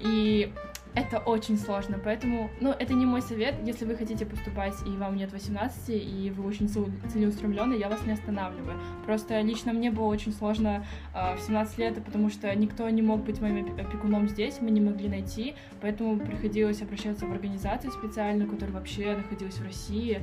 И 0.00 0.52
это 0.96 1.18
очень 1.18 1.58
сложно, 1.58 2.00
поэтому, 2.02 2.50
ну, 2.58 2.70
это 2.70 2.94
не 2.94 3.04
мой 3.04 3.20
совет. 3.20 3.54
Если 3.64 3.84
вы 3.84 3.96
хотите 3.96 4.24
поступать, 4.24 4.74
и 4.86 4.96
вам 4.96 5.16
нет 5.16 5.30
18, 5.30 5.90
и 5.90 6.32
вы 6.34 6.48
очень 6.48 6.68
целеустремлены, 6.68 7.74
я 7.74 7.90
вас 7.90 8.04
не 8.06 8.12
останавливаю. 8.12 8.80
Просто 9.04 9.42
лично 9.42 9.74
мне 9.74 9.90
было 9.90 10.06
очень 10.06 10.32
сложно 10.32 10.86
э, 11.14 11.36
в 11.36 11.40
17 11.40 11.78
лет, 11.78 12.02
потому 12.02 12.30
что 12.30 12.52
никто 12.56 12.88
не 12.88 13.02
мог 13.02 13.22
быть 13.24 13.42
моим 13.42 13.78
опекуном 13.78 14.26
здесь, 14.26 14.56
мы 14.62 14.70
не 14.70 14.80
могли 14.80 15.08
найти, 15.08 15.54
поэтому 15.82 16.18
приходилось 16.18 16.80
обращаться 16.80 17.26
в 17.26 17.30
организацию 17.30 17.92
специальную, 17.92 18.50
которая 18.50 18.74
вообще 18.74 19.16
находилась 19.16 19.58
в 19.58 19.64
России, 19.64 20.22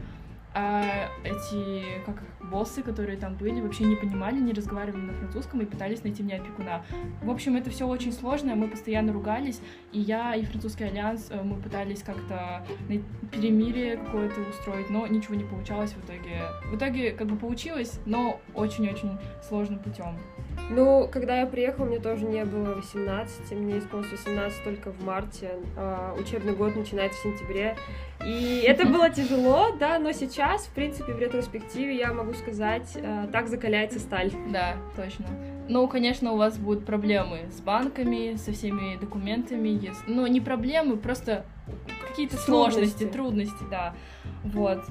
а 0.54 1.10
эти, 1.24 1.84
как 2.06 2.22
боссы, 2.50 2.84
которые 2.84 3.18
там 3.18 3.36
были, 3.36 3.62
вообще 3.62 3.86
не 3.86 3.96
понимали, 3.96 4.40
не 4.40 4.54
разговаривали 4.54 5.02
на 5.02 5.14
французском 5.14 5.62
и 5.62 5.66
пытались 5.66 6.04
найти 6.04 6.22
мне 6.24 6.36
опекуна. 6.36 6.84
В 7.22 7.30
общем, 7.30 7.56
это 7.56 7.70
все 7.70 7.88
очень 7.88 8.14
сложно, 8.14 8.56
мы 8.56 8.68
постоянно 8.68 9.14
ругались, 9.14 9.62
и 9.92 10.00
я, 10.00 10.36
и 10.36 10.46
французский 10.46 10.86
альянс, 10.86 11.28
э, 11.30 11.42
мы 11.42 11.56
пытались 11.56 12.04
как-то 12.04 12.66
перемирие 13.32 13.98
какое-то 13.98 14.42
устроить, 14.42 14.90
но 14.90 15.08
ничего 15.08 15.36
не 15.36 15.44
получалось 15.44 15.94
в 15.94 16.06
итоге. 16.06 16.44
В 16.72 16.76
итоге 16.76 17.12
как 17.12 17.28
бы 17.28 17.36
получилось, 17.36 18.00
но 18.06 18.40
очень-очень 18.54 19.18
сложным 19.42 19.80
путем. 19.80 20.18
Ну, 20.70 21.08
когда 21.12 21.40
я 21.40 21.46
приехала, 21.46 21.86
мне 21.86 22.00
тоже 22.00 22.26
не 22.26 22.46
было 22.46 22.74
18, 22.74 23.52
мне 23.52 23.80
исполнилось 23.80 24.12
18 24.12 24.64
только 24.64 24.92
в 24.92 25.04
марте, 25.04 25.52
а 25.76 26.16
учебный 26.18 26.54
год 26.54 26.76
начинается 26.76 27.20
в 27.20 27.24
сентябре, 27.24 27.76
и 28.26 28.64
это 28.66 28.88
было 28.88 29.10
тяжело, 29.10 29.76
да, 29.78 30.00
но 30.00 30.12
сейчас, 30.14 30.66
в 30.66 30.70
принципе, 30.72 31.14
в 31.14 31.20
ретроспективе 31.20 31.98
я 31.98 32.14
могу 32.14 32.34
сказать, 32.34 32.92
э, 32.96 33.28
так 33.32 33.48
закаляется 33.50 34.00
сталь. 34.00 34.32
Да, 34.52 34.76
точно. 34.96 35.26
Ну, 35.68 35.88
конечно, 35.88 36.32
у 36.32 36.38
вас 36.38 36.58
будут 36.58 36.86
проблемы 36.86 37.42
с 37.52 37.60
банками, 37.62 38.36
со 38.36 38.52
всеми 38.52 38.98
документами, 38.98 39.70
если... 39.70 40.04
ну, 40.08 40.26
не 40.28 40.42
проблемы, 40.42 40.98
просто 40.98 41.46
какие-то 42.10 42.38
сложности, 42.38 43.06
трудности, 43.06 43.64
да. 43.70 43.94
Вот. 44.44 44.84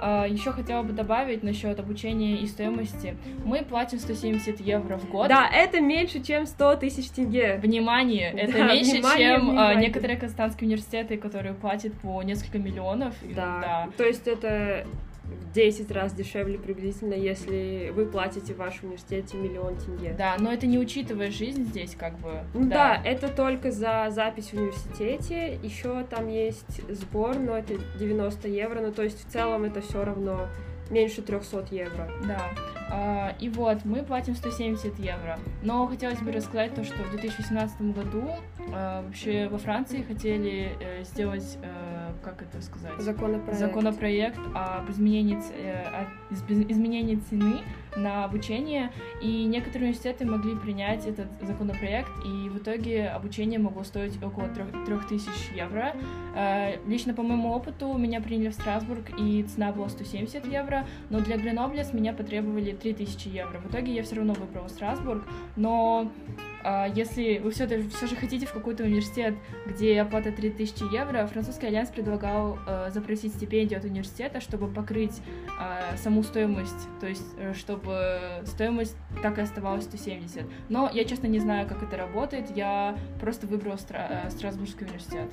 А, 0.00 0.26
Еще 0.26 0.52
хотела 0.52 0.82
бы 0.82 0.92
добавить 0.92 1.42
насчет 1.42 1.78
обучения 1.78 2.36
и 2.36 2.46
стоимости. 2.46 3.16
Мы 3.44 3.64
платим 3.64 3.98
170 3.98 4.60
евро 4.60 4.96
в 4.96 5.08
год. 5.08 5.28
Да, 5.28 5.48
это 5.48 5.80
меньше, 5.80 6.22
чем 6.22 6.46
100 6.46 6.76
тысяч 6.76 7.10
тенге. 7.10 7.56
Внимание, 7.62 8.30
это 8.36 8.52
да, 8.52 8.66
меньше, 8.72 8.92
внимание, 8.92 9.28
чем 9.28 9.36
а, 9.36 9.50
внимание. 9.50 9.88
некоторые 9.88 10.18
казахстанские 10.18 10.68
университеты, 10.68 11.16
которые 11.16 11.54
платят 11.54 11.92
по 11.94 12.22
несколько 12.22 12.58
миллионов. 12.58 13.14
Да, 13.34 13.60
да. 13.60 13.88
то 13.96 14.04
есть 14.04 14.26
это 14.26 14.86
в 15.28 15.52
10 15.52 15.90
раз 15.90 16.12
дешевле 16.12 16.58
приблизительно, 16.58 17.14
если 17.14 17.92
вы 17.94 18.06
платите 18.06 18.54
в 18.54 18.58
вашем 18.58 18.86
университете 18.88 19.36
миллион 19.36 19.76
тенге. 19.76 20.14
Да, 20.16 20.36
но 20.38 20.52
это 20.52 20.66
не 20.66 20.78
учитывая 20.78 21.30
жизнь 21.30 21.64
здесь, 21.64 21.94
как 21.94 22.18
бы. 22.18 22.42
Ну 22.54 22.68
да, 22.68 23.00
да 23.02 23.02
это 23.04 23.28
только 23.28 23.70
за 23.70 24.08
запись 24.10 24.50
в 24.50 24.54
университете. 24.54 25.58
Еще 25.62 26.04
там 26.04 26.28
есть 26.28 26.82
сбор, 26.88 27.36
но 27.36 27.56
это 27.56 27.74
90 27.98 28.48
евро. 28.48 28.80
Ну, 28.80 28.92
то 28.92 29.02
есть 29.02 29.26
в 29.26 29.30
целом 29.30 29.64
это 29.64 29.80
все 29.80 30.04
равно 30.04 30.48
меньше 30.90 31.22
300 31.22 31.66
евро. 31.70 32.10
Да. 32.26 32.40
А, 32.90 33.34
и 33.38 33.48
вот, 33.48 33.84
мы 33.84 34.02
платим 34.02 34.34
170 34.34 34.98
евро. 34.98 35.38
Но 35.62 35.86
хотелось 35.86 36.20
бы 36.20 36.32
рассказать 36.32 36.74
то, 36.74 36.84
что 36.84 37.02
в 37.02 37.10
2018 37.10 37.80
году 37.92 38.30
а, 38.72 39.02
вообще 39.02 39.48
во 39.48 39.58
Франции 39.58 40.02
хотели 40.02 40.76
э, 40.80 41.04
сделать 41.04 41.58
э, 41.62 41.98
как 42.22 42.42
это 42.42 42.60
сказать? 42.62 42.92
Законопроект. 42.98 43.58
Законопроект 43.58 44.38
об 44.54 44.90
изменении, 44.90 45.38
э, 45.52 45.82
о 45.82 46.06
изменении 46.32 47.16
цены 47.16 47.60
на 47.96 48.24
обучение, 48.24 48.92
и 49.22 49.44
некоторые 49.44 49.88
университеты 49.88 50.24
могли 50.24 50.54
принять 50.56 51.06
этот 51.06 51.26
законопроект, 51.42 52.10
и 52.24 52.48
в 52.48 52.58
итоге 52.58 53.08
обучение 53.08 53.58
могло 53.58 53.82
стоить 53.82 54.22
около 54.22 54.48
3000 54.48 55.56
евро. 55.56 55.94
Э, 56.36 56.76
лично 56.86 57.14
по 57.14 57.22
моему 57.22 57.50
опыту 57.52 57.92
меня 57.96 58.20
приняли 58.20 58.50
в 58.50 58.54
Страсбург, 58.54 59.10
и 59.18 59.42
цена 59.44 59.72
была 59.72 59.88
170 59.88 60.46
евро, 60.46 60.86
но 61.10 61.20
для 61.20 61.36
Гренобле 61.36 61.84
с 61.84 61.92
меня 61.92 62.12
потребовали 62.12 62.72
3000 62.78 63.28
евро. 63.28 63.58
В 63.58 63.70
итоге 63.70 63.94
я 63.94 64.02
все 64.02 64.16
равно 64.16 64.34
выбрала 64.34 64.68
Страсбург, 64.68 65.24
но 65.56 66.10
а, 66.64 66.86
если 66.86 67.38
вы 67.38 67.50
все, 67.50 67.66
все 67.66 68.06
же 68.06 68.16
хотите 68.16 68.46
в 68.46 68.52
какой-то 68.52 68.84
университет, 68.84 69.34
где 69.66 70.00
оплата 70.00 70.32
3000 70.32 70.92
евро, 70.92 71.26
французский 71.26 71.66
альянс 71.66 71.90
предлагал 71.90 72.58
э, 72.66 72.90
запросить 72.90 73.34
стипендию 73.34 73.78
от 73.78 73.84
университета, 73.84 74.40
чтобы 74.40 74.68
покрыть 74.68 75.20
э, 75.58 75.96
саму 75.96 76.22
стоимость, 76.22 76.88
то 77.00 77.06
есть 77.06 77.26
э, 77.38 77.54
чтобы 77.54 78.42
стоимость 78.44 78.96
так 79.22 79.38
и 79.38 79.40
оставалась 79.40 79.84
170. 79.84 80.44
Но 80.68 80.90
я, 80.92 81.04
честно, 81.04 81.26
не 81.26 81.38
знаю, 81.38 81.68
как 81.68 81.82
это 81.82 81.96
работает, 81.96 82.56
я 82.56 82.96
просто 83.20 83.46
выбрала 83.46 83.76
Стра- 83.76 84.26
э, 84.26 84.30
Страсбургский 84.30 84.84
университет. 84.84 85.30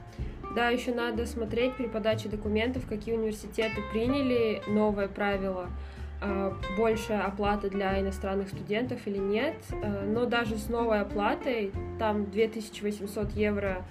Да, 0.55 0.69
еще 0.69 0.93
надо 0.93 1.25
смотреть 1.25 1.75
при 1.75 1.87
подаче 1.87 2.29
документов, 2.29 2.87
какие 2.87 3.15
университеты 3.15 3.81
приняли 3.91 4.61
новое 4.67 5.07
правило 5.07 5.69
больше 6.77 7.13
оплаты 7.13 7.69
для 7.69 7.99
иностранных 7.99 8.49
студентов 8.49 8.99
или 9.05 9.17
нет, 9.17 9.55
э, 9.71 10.05
но 10.05 10.25
даже 10.25 10.57
с 10.57 10.69
новой 10.69 11.01
оплатой, 11.01 11.71
там 11.99 12.29
2800 12.31 13.31
евро 13.31 13.85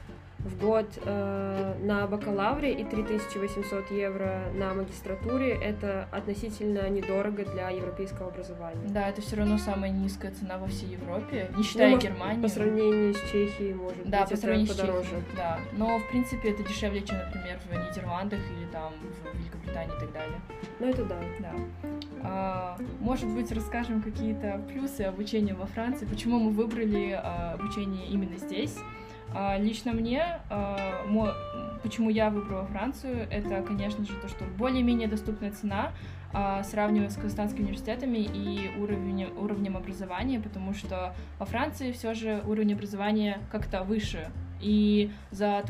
в 0.44 0.60
год 0.60 0.86
э, 1.04 1.74
на 1.82 2.06
бакалавре 2.06 2.72
и 2.72 2.84
3800 2.84 3.90
евро 3.90 4.44
на 4.54 4.74
магистратуре. 4.74 5.54
Это 5.54 6.06
относительно 6.12 6.88
недорого 6.90 7.44
для 7.44 7.70
европейского 7.70 8.28
образования. 8.28 8.86
Да, 8.88 9.08
это 9.08 9.22
все 9.22 9.36
равно 9.36 9.56
самая 9.56 9.90
низкая 9.90 10.32
цена 10.32 10.58
во 10.58 10.66
всей 10.66 10.90
Европе, 10.90 11.50
не 11.56 11.62
считая 11.62 11.92
ну, 11.92 11.98
Германии. 11.98 12.42
По 12.42 12.48
сравнению 12.48 13.14
с 13.14 13.20
Чехией, 13.32 13.72
может 13.72 14.08
да, 14.08 14.20
быть, 14.20 14.30
по 14.30 14.36
сравнению 14.36 14.72
это 14.72 14.80
подороже. 14.82 15.04
С 15.04 15.10
Чехией, 15.10 15.36
да, 15.36 15.58
но 15.72 15.98
в 15.98 16.08
принципе 16.10 16.50
это 16.50 16.62
дешевле, 16.62 17.00
чем, 17.00 17.16
например, 17.16 17.58
в 17.58 17.90
Нидерландах 17.90 18.40
или 18.58 18.66
там 18.70 18.92
в 19.00 19.38
Великобритании 19.38 19.96
и 19.96 20.00
так 20.00 20.12
далее. 20.12 20.40
Ну 20.78 20.88
это 20.88 21.04
да. 21.04 21.18
Да. 21.40 21.52
А, 22.24 22.78
может 23.00 23.28
быть, 23.28 23.52
расскажем 23.52 24.00
какие-то 24.00 24.60
плюсы 24.68 25.02
обучения 25.02 25.54
во 25.54 25.66
Франции, 25.66 26.06
почему 26.06 26.38
мы 26.38 26.50
выбрали 26.50 27.10
а, 27.12 27.52
обучение 27.52 28.06
именно 28.06 28.38
здесь. 28.38 28.76
А, 29.34 29.58
лично 29.58 29.92
мне, 29.92 30.24
почему 31.82 32.08
я 32.08 32.30
выбрала 32.30 32.64
Францию, 32.66 33.26
это, 33.30 33.62
конечно 33.62 34.04
же, 34.04 34.12
то, 34.14 34.28
что 34.28 34.44
более-менее 34.56 35.08
доступная 35.08 35.50
цена, 35.50 35.92
сравнивая 36.64 37.10
с 37.10 37.14
казахстанскими 37.14 37.64
университетами 37.64 38.18
и 38.18 38.70
уровнем, 38.78 39.36
уровнем 39.38 39.76
образования, 39.76 40.40
потому 40.40 40.72
что 40.74 41.14
во 41.38 41.46
Франции 41.46 41.92
все 41.92 42.14
же 42.14 42.42
уровень 42.46 42.74
образования 42.74 43.38
как-то 43.50 43.82
выше, 43.82 44.30
и 44.60 45.10
за, 45.30 45.62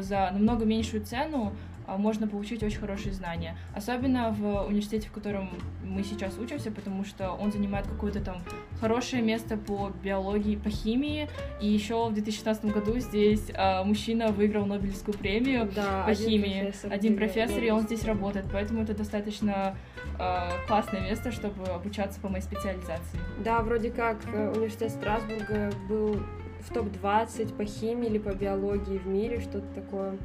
за 0.00 0.30
намного 0.32 0.64
меньшую 0.64 1.04
цену 1.04 1.52
можно 1.86 2.26
получить 2.26 2.62
очень 2.62 2.78
хорошие 2.78 3.12
знания. 3.12 3.56
Особенно 3.74 4.30
в 4.30 4.66
университете, 4.66 5.08
в 5.08 5.12
котором 5.12 5.50
мы 5.84 6.02
сейчас 6.02 6.38
учимся, 6.38 6.70
потому 6.70 7.04
что 7.04 7.30
он 7.32 7.52
занимает 7.52 7.86
какое-то 7.86 8.20
там 8.20 8.36
хорошее 8.80 9.22
место 9.22 9.56
по 9.56 9.92
биологии, 10.02 10.56
по 10.56 10.70
химии. 10.70 11.28
И 11.60 11.68
еще 11.68 12.08
в 12.08 12.14
2016 12.14 12.64
году 12.66 12.98
здесь 12.98 13.50
а, 13.54 13.84
мужчина 13.84 14.28
выиграл 14.28 14.66
Нобелевскую 14.66 15.16
премию 15.16 15.68
Да, 15.74 16.04
по 16.04 16.10
один 16.10 16.28
химии. 16.28 16.60
профессор 16.62 16.92
один 16.92 17.16
профессор, 17.16 17.62
и 17.62 17.70
он 17.70 17.80
здесь 17.82 18.04
работает. 18.04 18.46
Поэтому 18.52 18.82
это 18.82 18.94
достаточно 18.94 19.76
а, 20.18 20.50
классное 20.66 21.00
место, 21.02 21.32
чтобы 21.32 21.64
обучаться 21.66 22.20
по 22.20 22.28
моей 22.28 22.42
специализации. 22.42 23.18
Да, 23.44 23.60
вроде 23.60 23.90
как 23.90 24.18
э, 24.32 24.52
университет 24.54 24.90
Страсбурга 24.90 25.70
был 25.88 26.20
в 26.60 26.72
топ-20 26.72 27.56
по 27.56 27.64
химии 27.64 28.06
или 28.08 28.18
по 28.18 28.30
биологии 28.30 28.98
в 28.98 29.06
мире, 29.06 29.40
что-то 29.40 29.66
такое. 29.74 30.16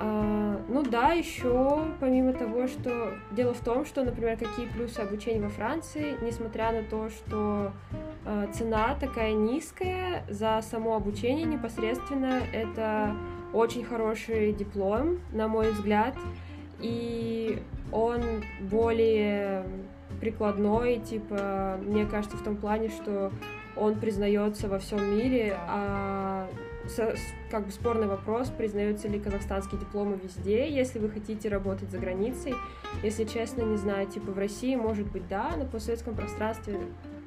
А, 0.00 0.60
ну 0.68 0.82
да, 0.82 1.12
еще 1.12 1.84
помимо 2.00 2.32
того, 2.32 2.66
что 2.66 3.12
дело 3.30 3.54
в 3.54 3.60
том, 3.60 3.84
что, 3.84 4.02
например, 4.02 4.36
какие 4.36 4.66
плюсы 4.66 5.00
обучения 5.00 5.40
во 5.40 5.50
Франции, 5.50 6.16
несмотря 6.22 6.72
на 6.72 6.82
то, 6.82 7.08
что 7.10 7.72
э, 8.24 8.46
цена 8.52 8.96
такая 8.98 9.32
низкая 9.32 10.24
за 10.28 10.60
само 10.62 10.96
обучение 10.96 11.44
непосредственно, 11.44 12.42
это 12.52 13.14
очень 13.52 13.84
хороший 13.84 14.52
диплом, 14.52 15.20
на 15.32 15.46
мой 15.46 15.70
взгляд, 15.70 16.16
и 16.80 17.62
он 17.92 18.20
более 18.60 19.64
прикладной, 20.20 20.98
типа, 20.98 21.78
мне 21.82 22.06
кажется, 22.06 22.36
в 22.36 22.42
том 22.42 22.56
плане, 22.56 22.88
что 22.88 23.30
он 23.76 23.96
признается 23.96 24.68
во 24.68 24.78
всем 24.78 25.16
мире, 25.16 25.56
а 25.68 26.33
как 27.50 27.66
бы 27.66 27.72
спорный 27.72 28.06
вопрос, 28.06 28.48
признаются 28.48 29.08
ли 29.08 29.18
казахстанские 29.18 29.80
дипломы 29.80 30.18
везде, 30.22 30.70
если 30.70 30.98
вы 30.98 31.08
хотите 31.08 31.48
работать 31.48 31.90
за 31.90 31.98
границей. 31.98 32.54
Если 33.02 33.24
честно, 33.24 33.62
не 33.62 33.76
знаю, 33.76 34.06
типа 34.06 34.32
в 34.32 34.38
России, 34.38 34.74
может 34.76 35.10
быть, 35.10 35.26
да, 35.28 35.56
на 35.56 35.64
постсоветском 35.64 36.14
пространстве 36.14 36.78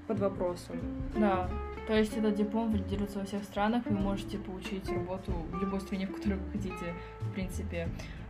под 0.08 0.20
вопросом. 0.20 0.78
Да. 1.16 1.50
То 1.88 1.94
есть 1.94 2.18
этот 2.18 2.36
диплом 2.36 2.72
валидируется 2.72 3.20
во 3.20 3.26
всех 3.26 3.44
странах, 3.44 3.84
вы 3.86 3.96
можете 3.96 4.38
получить 4.38 4.90
работу 4.90 5.32
в 5.52 5.62
любой 5.62 5.80
стране, 5.80 6.06
в 6.06 6.14
которой 6.14 6.36
вы 6.36 6.52
хотите, 6.52 6.94
в 7.22 7.32
принципе. 7.32 7.88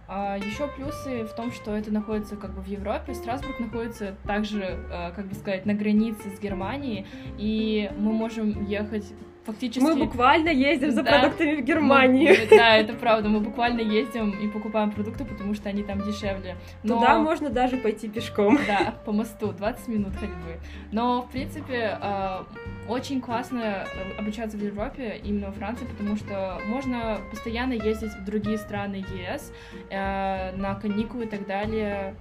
А 0.07 0.37
еще 0.37 0.67
плюсы 0.69 1.25
в 1.25 1.35
том, 1.35 1.51
что 1.51 1.75
это 1.75 1.91
находится 1.91 2.37
как 2.37 2.53
бы 2.53 2.61
в 2.61 2.67
Европе. 2.67 3.13
Страсбург 3.13 3.59
находится 3.59 4.15
также, 4.25 4.61
э, 4.63 5.11
как 5.13 5.27
бы 5.27 5.35
сказать, 5.35 5.65
на 5.65 5.73
границе 5.73 6.29
с 6.29 6.39
Германией, 6.39 7.05
и 7.37 7.91
мы 7.97 8.13
можем 8.13 8.63
ехать 8.65 9.11
фактически... 9.47 9.83
Мы 9.83 9.95
буквально 9.95 10.49
ездим 10.49 10.91
за 10.91 11.01
Да. 11.03 11.19
продуктами 11.19 11.55
в 11.55 11.63
Германию. 11.63 12.35
мы- 12.39 12.57
да, 12.57 12.75
это 12.75 12.93
правда. 12.93 13.29
Мы 13.29 13.39
буквально 13.39 13.81
ездим 13.81 14.31
и 14.31 14.47
покупаем 14.49 14.91
продукты, 14.91 15.25
потому 15.25 15.53
что 15.55 15.69
они 15.69 15.83
там 15.83 16.01
дешевле. 16.01 16.55
Но... 16.83 16.95
Туда 16.95 17.17
можно 17.19 17.49
даже 17.49 17.77
пойти 17.77 18.07
пешком. 18.09 18.59
Да, 18.67 18.93
по 19.05 19.11
мосту, 19.11 19.51
20 19.53 19.87
минут 19.87 20.13
ходьбы. 20.15 20.59
Но, 20.91 21.21
в 21.21 21.29
принципе, 21.31 21.97
э, 22.01 22.43
очень 22.89 23.21
классно 23.21 23.59
э, 23.59 24.19
обучаться 24.19 24.57
в 24.57 24.61
Европе, 24.61 25.19
именно 25.23 25.47
во 25.47 25.53
Франции, 25.53 25.85
потому 25.85 26.15
что 26.17 26.59
можно 26.67 27.17
постоянно 27.31 27.73
ездить 27.73 28.11
в 28.11 28.25
другие 28.25 28.57
страны 28.57 29.05
ЕС 29.15 29.51
э, 29.89 30.55
на 30.57 30.75
каникулы 30.75 31.23
и 31.25 31.27
так 31.27 31.47
далее, 31.47 32.15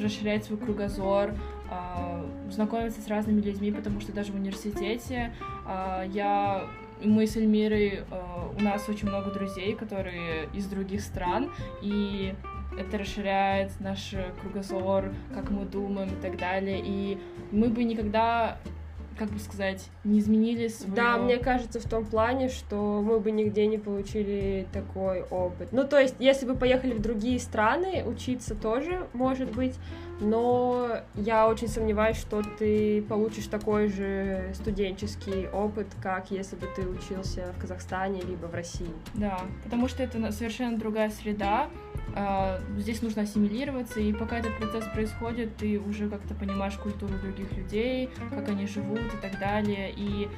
расширять 0.00 0.44
свой 0.44 0.58
кругозор, 0.58 1.32
знакомиться 2.50 3.00
с 3.00 3.08
разными 3.08 3.40
людьми, 3.40 3.70
потому 3.70 4.00
что 4.00 4.12
даже 4.12 4.32
в 4.32 4.36
университете 4.36 5.32
э, 5.66 6.04
я 6.12 6.68
мы 7.04 7.26
с 7.26 7.36
Эльмирой, 7.36 8.00
э, 8.10 8.48
у 8.58 8.60
нас 8.60 8.88
очень 8.88 9.08
много 9.08 9.30
друзей, 9.30 9.74
которые 9.74 10.48
из 10.52 10.66
других 10.66 11.00
стран, 11.00 11.50
и 11.80 12.34
это 12.78 12.98
расширяет 12.98 13.72
наш 13.80 14.14
кругозор, 14.40 15.12
как 15.34 15.50
мы 15.50 15.64
думаем 15.64 16.08
и 16.08 16.22
так 16.22 16.38
далее. 16.38 16.80
И 16.84 17.18
мы 17.50 17.68
бы 17.68 17.84
никогда, 17.84 18.58
как 19.18 19.30
бы 19.30 19.38
сказать, 19.38 19.88
не 20.04 20.20
изменили 20.20 20.68
своё... 20.68 20.94
Да, 20.94 21.18
мне 21.18 21.38
кажется, 21.38 21.80
в 21.80 21.88
том 21.88 22.04
плане, 22.04 22.48
что 22.48 23.02
мы 23.02 23.18
бы 23.20 23.30
нигде 23.30 23.66
не 23.66 23.78
получили 23.78 24.66
такой 24.72 25.22
опыт. 25.22 25.68
Ну, 25.72 25.84
то 25.84 25.98
есть, 26.00 26.14
если 26.18 26.46
бы 26.46 26.54
поехали 26.54 26.92
в 26.94 27.00
другие 27.00 27.38
страны, 27.40 28.04
учиться 28.06 28.54
тоже, 28.54 29.06
может 29.12 29.50
быть, 29.54 29.74
но 30.20 30.98
я 31.14 31.48
очень 31.48 31.68
сомневаюсь, 31.68 32.16
что 32.16 32.42
ты 32.58 33.02
получишь 33.02 33.46
такой 33.46 33.88
же 33.88 34.52
студенческий 34.54 35.48
опыт, 35.48 35.86
как 36.02 36.30
если 36.30 36.56
бы 36.56 36.66
ты 36.74 36.82
учился 36.82 37.52
в 37.56 37.60
Казахстане 37.60 38.22
либо 38.22 38.46
в 38.46 38.54
России. 38.54 38.90
Да, 39.14 39.40
потому 39.64 39.88
что 39.88 40.02
это 40.02 40.32
совершенно 40.32 40.76
другая 40.78 41.10
среда. 41.10 41.68
А, 42.14 42.60
Здесь 42.76 43.02
нужно 43.02 43.22
ассимилироваться, 43.22 44.00
и 44.00 44.12
пока 44.12 44.38
этот 44.38 44.56
процесс 44.58 44.84
происходит, 44.92 45.56
ты 45.56 45.78
уже 45.78 46.08
как-то 46.08 46.34
понимаешь 46.34 46.74
культуру 46.74 47.14
других 47.22 47.52
людей, 47.56 48.10
как 48.30 48.48
они 48.48 48.66
живут 48.66 49.00
и 49.00 49.16
так 49.20 49.38
далее. 49.38 49.92
И 49.96 50.28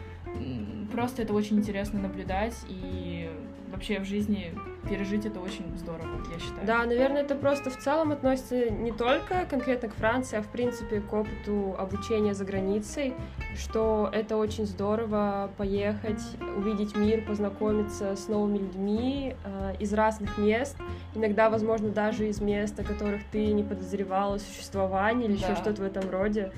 просто 0.93 1.23
это 1.23 1.33
очень 1.33 1.59
интересно 1.59 2.01
наблюдать, 2.01 2.57
и 2.69 3.31
вообще 3.71 4.01
в 4.01 4.05
жизни 4.05 4.53
пережить 4.89 5.27
это 5.27 5.41
очень 5.41 5.65
здорово, 5.77 6.09
я 6.33 6.39
считаю. 6.39 6.67
Да, 6.67 6.85
наверное, 6.85 7.23
это 7.23 7.35
просто 7.35 7.71
в 7.71 7.79
целом 7.79 8.13
относится 8.13 8.71
не 8.71 8.93
только 8.93 9.47
конкретно 9.49 9.89
к 9.89 9.95
Франции, 9.95 10.39
а 10.39 10.43
в 10.43 10.49
принципе 10.49 11.01
к 11.01 11.13
опыту 11.13 11.77
обучения 11.79 12.35
за 12.35 12.45
границей, 12.45 13.15
что 13.57 14.09
это 14.13 14.37
очень 14.37 14.67
здорово 14.67 15.51
поехать, 15.57 16.21
увидеть 16.57 16.97
мир, 16.97 17.25
познакомиться 17.25 18.17
с 18.17 18.29
новыми 18.29 18.59
людьми 18.59 19.35
э, 19.45 19.75
из 19.79 19.93
разных 19.93 20.39
мест, 20.39 20.77
иногда, 21.15 21.51
возможно, 21.51 21.89
даже 21.91 22.29
из 22.29 22.41
мест, 22.41 22.79
о 22.81 22.85
которых 22.85 23.23
ты 23.31 23.53
не 23.53 23.63
подозревала 23.63 24.39
существования 24.39 25.27
или 25.27 25.35
еще 25.35 25.49
Да. 25.49 25.57
что-то 25.57 25.83
в 25.83 25.85
этом 25.85 26.11
роде. 26.11 26.53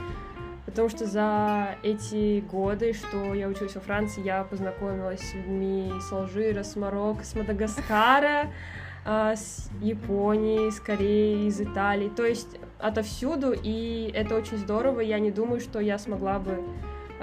Потому 0.64 0.88
что 0.88 1.07
за 1.07 1.77
эти 1.83 2.40
годы, 2.40 2.92
что 2.92 3.35
я 3.35 3.48
училась 3.48 3.75
во 3.75 3.81
Франции, 3.81 4.22
я 4.25 4.44
познакомилась 4.44 5.20
с 5.20 5.35
людьми 5.35 5.92
с 6.01 6.12
Алжира, 6.12 6.62
с 6.62 6.77
Марокко, 6.77 7.25
с 7.25 7.35
Мадагаскара, 7.35 8.53
а, 9.05 9.35
с 9.35 9.70
Японии, 9.81 10.70
с 10.70 10.79
Кореи, 10.79 11.46
из 11.48 11.61
Италии. 11.61 12.09
То 12.09 12.25
есть 12.25 12.59
отовсюду, 12.79 13.53
и 13.53 14.11
это 14.14 14.37
очень 14.37 14.59
здорово. 14.59 15.01
Я 15.01 15.18
не 15.18 15.33
думаю, 15.33 15.61
что 15.61 15.81
я 15.81 15.98
смогла 15.98 16.38
бы 16.38 16.62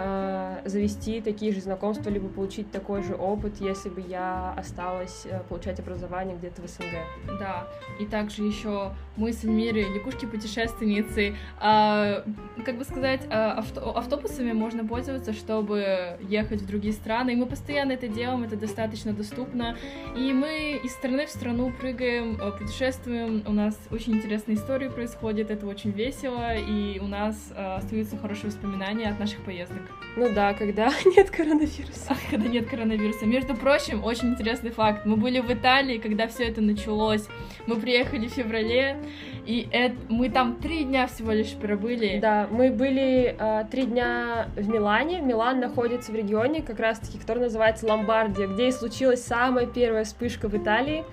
а, 0.01 0.61
завести 0.63 1.19
такие 1.19 1.51
же 1.51 1.59
знакомства, 1.59 2.09
либо 2.09 2.29
получить 2.29 2.71
такой 2.71 3.03
же 3.03 3.15
опыт, 3.15 3.59
если 3.59 3.89
бы 3.89 3.99
я 3.99 4.53
осталась 4.57 5.27
а, 5.29 5.43
получать 5.43 5.77
образование 5.79 6.37
где-то 6.37 6.61
в 6.61 6.67
СНГ. 6.67 7.37
Да, 7.37 7.67
и 7.99 8.05
также 8.05 8.43
еще 8.43 8.93
мы 9.17 9.33
с 9.33 9.43
Эльмирой, 9.43 9.93
лягушки-путешественницы, 9.93 11.35
а, 11.59 12.23
как 12.63 12.77
бы 12.77 12.85
сказать, 12.85 13.27
а, 13.29 13.59
авто- 13.59 13.91
автобусами 13.97 14.53
можно 14.53 14.87
пользоваться, 14.87 15.33
чтобы 15.33 16.17
ехать 16.21 16.61
в 16.61 16.65
другие 16.65 16.93
страны, 16.93 17.31
и 17.31 17.35
мы 17.35 17.45
постоянно 17.45 17.91
это 17.91 18.07
делаем, 18.07 18.43
это 18.43 18.55
достаточно 18.55 19.11
доступно, 19.11 19.75
и 20.15 20.31
мы 20.31 20.79
из 20.81 20.93
страны 20.93 21.25
в 21.25 21.29
страну 21.29 21.73
прыгаем, 21.77 22.37
путешествуем, 22.57 23.43
у 23.45 23.51
нас 23.51 23.77
очень 23.91 24.13
интересные 24.13 24.55
истории 24.55 24.87
происходят, 24.87 25.51
это 25.51 25.67
очень 25.67 25.91
весело, 25.91 26.55
и 26.55 26.99
у 26.99 27.07
нас 27.07 27.51
остаются 27.51 28.15
хорошие 28.15 28.45
воспоминания 28.45 29.09
от 29.09 29.19
наших 29.19 29.43
поездок. 29.43 29.88
Ну 30.15 30.27
да, 30.33 30.53
когда 30.53 30.89
нет 31.05 31.29
коронавируса. 31.29 32.15
когда 32.29 32.47
нет 32.47 32.67
коронавируса. 32.67 33.25
Между 33.25 33.55
прочим, 33.55 34.03
очень 34.03 34.29
интересный 34.29 34.71
факт. 34.71 35.05
Мы 35.05 35.15
были 35.15 35.39
в 35.39 35.51
Италии, 35.51 35.97
когда 35.97 36.27
все 36.27 36.45
это 36.45 36.61
началось. 36.61 37.27
Мы 37.67 37.75
приехали 37.77 38.27
в 38.27 38.31
феврале, 38.31 38.97
и 39.45 39.67
это, 39.71 39.95
мы 40.09 40.29
там 40.29 40.55
три 40.55 40.83
дня 40.83 41.07
всего 41.07 41.31
лишь 41.31 41.53
пробыли. 41.53 42.19
Да, 42.19 42.47
мы 42.51 42.71
были 42.71 43.35
а, 43.39 43.63
три 43.65 43.83
дня 43.83 44.49
в 44.55 44.67
Милане. 44.67 45.21
Милан 45.21 45.59
находится 45.59 46.11
в 46.11 46.15
регионе, 46.15 46.61
как 46.63 46.79
раз-таки, 46.79 47.17
который 47.17 47.43
называется 47.43 47.87
Ломбардия, 47.87 48.47
где 48.47 48.67
и 48.67 48.71
случилась 48.71 49.23
самая 49.23 49.67
первая 49.67 50.03
вспышка 50.03 50.49
в 50.49 50.57
Италии. 50.57 51.05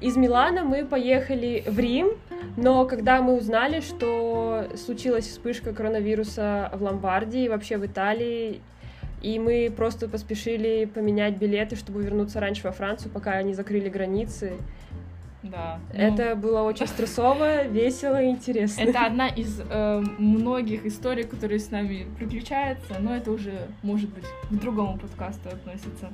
Из 0.00 0.16
Милана 0.16 0.64
мы 0.64 0.84
поехали 0.84 1.62
в 1.66 1.78
Рим, 1.78 2.08
но 2.56 2.86
когда 2.86 3.22
мы 3.22 3.36
узнали, 3.36 3.80
что 3.80 4.68
случилась 4.76 5.26
вспышка 5.26 5.72
коронавируса 5.72 6.70
в 6.74 6.82
Ломбардии, 6.82 7.48
вообще 7.48 7.76
в 7.78 7.86
Италии, 7.86 8.60
и 9.22 9.38
мы 9.38 9.72
просто 9.74 10.08
поспешили 10.08 10.84
поменять 10.84 11.36
билеты, 11.36 11.76
чтобы 11.76 12.02
вернуться 12.02 12.40
раньше 12.40 12.64
во 12.64 12.72
Францию, 12.72 13.12
пока 13.12 13.32
они 13.32 13.54
закрыли 13.54 13.88
границы. 13.88 14.52
Да. 15.42 15.80
ну, 15.92 15.98
Это 15.98 16.36
было 16.36 16.62
очень 16.62 16.86
стрессово, 16.86 17.64
весело 17.66 18.22
и 18.22 18.28
интересно. 18.28 18.82
Это 18.82 19.06
одна 19.06 19.28
из 19.28 19.60
э, 19.60 20.04
многих 20.18 20.86
историй, 20.86 21.24
которые 21.24 21.58
с 21.58 21.70
нами 21.70 22.06
приключаются, 22.16 22.96
но 23.00 23.16
это 23.16 23.32
уже, 23.32 23.68
может 23.82 24.08
быть, 24.10 24.24
к 24.50 24.54
другому 24.54 24.98
подкасту 24.98 25.48
относится. 25.48 26.12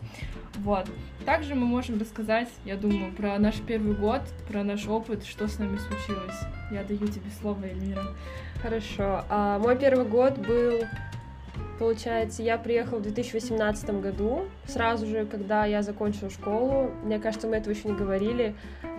Вот. 0.57 0.89
Также 1.25 1.55
мы 1.55 1.67
можем 1.67 2.01
рассказать, 2.01 2.49
я 2.65 2.77
думаю, 2.77 3.13
про 3.13 3.39
наш 3.39 3.57
первый 3.57 3.95
год, 3.95 4.23
про 4.49 4.65
наш 4.65 4.89
опыт, 4.89 5.25
что 5.25 5.47
с 5.47 5.59
нами 5.59 5.77
случилось. 5.77 6.39
Я 6.71 6.83
даю 6.85 7.07
тебе 7.07 7.31
слово, 7.41 7.65
Эльмира. 7.65 8.03
Хорошо. 8.63 9.25
А, 9.29 9.59
мой 9.59 9.77
первый 9.79 10.07
год 10.07 10.39
был 10.39 10.83
Получается, 11.79 12.43
я 12.43 12.59
приехала 12.59 12.99
в 12.99 13.03
2018 13.03 14.01
году, 14.01 14.47
сразу 14.67 15.07
же, 15.07 15.25
когда 15.27 15.65
я 15.65 15.83
закончила 15.83 16.29
школу. 16.29 16.91
Мне 17.05 17.21
кажется, 17.21 17.47
мы 17.47 17.57
этого 17.57 17.73
еще 17.73 17.89
не 17.89 17.95
говорили. 17.95 18.57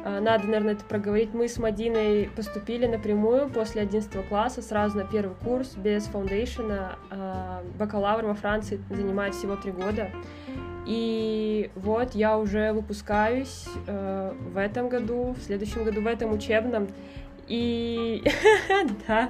А, 0.09 0.19
надо, 0.21 0.45
наверное, 0.45 0.73
это 0.73 0.83
проговорить. 0.85 1.33
Мы 1.33 1.47
с 1.47 1.57
Мадиной 1.57 2.29
поступили 2.35 2.87
напрямую 2.87 3.49
после 3.49 3.81
11 3.81 4.27
класса, 4.27 4.61
сразу 4.61 4.97
на 4.97 5.03
первый 5.03 5.35
курс, 5.35 5.75
без 5.75 6.05
фаундейшена. 6.05 6.95
А, 7.11 7.63
бакалавр 7.77 8.25
во 8.25 8.33
Франции 8.33 8.81
занимает 8.89 9.35
всего 9.35 9.55
три 9.55 9.71
года. 9.71 10.09
И 10.85 11.69
вот 11.75 12.15
я 12.15 12.39
уже 12.39 12.71
выпускаюсь 12.73 13.67
э, 13.85 14.33
в 14.53 14.57
этом 14.57 14.89
году, 14.89 15.35
в 15.37 15.43
следующем 15.43 15.83
году, 15.83 16.01
в 16.01 16.07
этом 16.07 16.31
учебном. 16.33 16.87
И 17.47 18.23
да, 19.07 19.29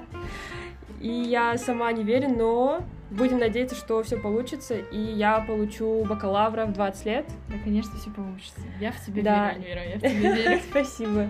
и 1.02 1.10
я 1.10 1.58
сама 1.58 1.92
не 1.92 2.04
верю, 2.04 2.30
но 2.30 2.82
будем 3.10 3.40
надеяться, 3.40 3.76
что 3.76 4.02
все 4.04 4.18
получится, 4.18 4.76
и 4.76 4.98
я 4.98 5.40
получу 5.40 6.04
бакалавра 6.06 6.66
в 6.66 6.74
20 6.74 7.06
лет. 7.06 7.26
Да, 7.48 7.56
конечно, 7.64 7.98
все 7.98 8.10
получится. 8.12 8.62
Я 8.80 8.92
в 8.92 9.06
тебе 9.06 9.22
да. 9.22 9.54
верю, 9.54 9.64
Эльвира, 9.64 9.84
я 9.84 9.98
в 9.98 10.02
тебе 10.02 10.36
верю. 10.44 10.62
Спасибо. 10.70 11.28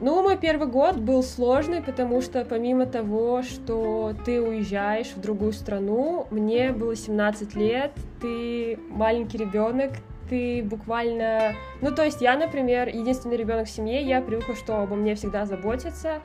Ну, 0.00 0.22
мой 0.22 0.38
первый 0.38 0.66
год 0.66 0.96
был 0.96 1.22
сложный, 1.22 1.82
потому 1.82 2.22
что 2.22 2.42
помимо 2.46 2.86
того, 2.86 3.42
что 3.42 4.14
ты 4.24 4.40
уезжаешь 4.40 5.08
в 5.08 5.20
другую 5.20 5.52
страну, 5.52 6.26
мне 6.30 6.72
было 6.72 6.96
17 6.96 7.54
лет, 7.54 7.92
ты 8.18 8.78
маленький 8.88 9.36
ребенок, 9.36 9.92
ты 10.30 10.62
буквально... 10.62 11.52
Ну, 11.82 11.94
то 11.94 12.02
есть 12.02 12.22
я, 12.22 12.38
например, 12.38 12.88
единственный 12.88 13.36
ребенок 13.36 13.66
в 13.66 13.70
семье, 13.70 14.00
я 14.00 14.22
привыкла, 14.22 14.54
что 14.54 14.80
обо 14.80 14.96
мне 14.96 15.16
всегда 15.16 15.44
заботятся, 15.44 16.22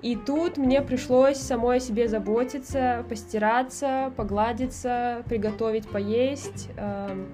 и 0.00 0.14
тут 0.14 0.56
мне 0.56 0.80
пришлось 0.80 1.38
самой 1.38 1.78
о 1.78 1.80
себе 1.80 2.08
заботиться, 2.08 3.04
постираться, 3.08 4.12
погладиться, 4.16 5.22
приготовить 5.28 5.88
поесть, 5.88 6.68
э, 6.76 7.26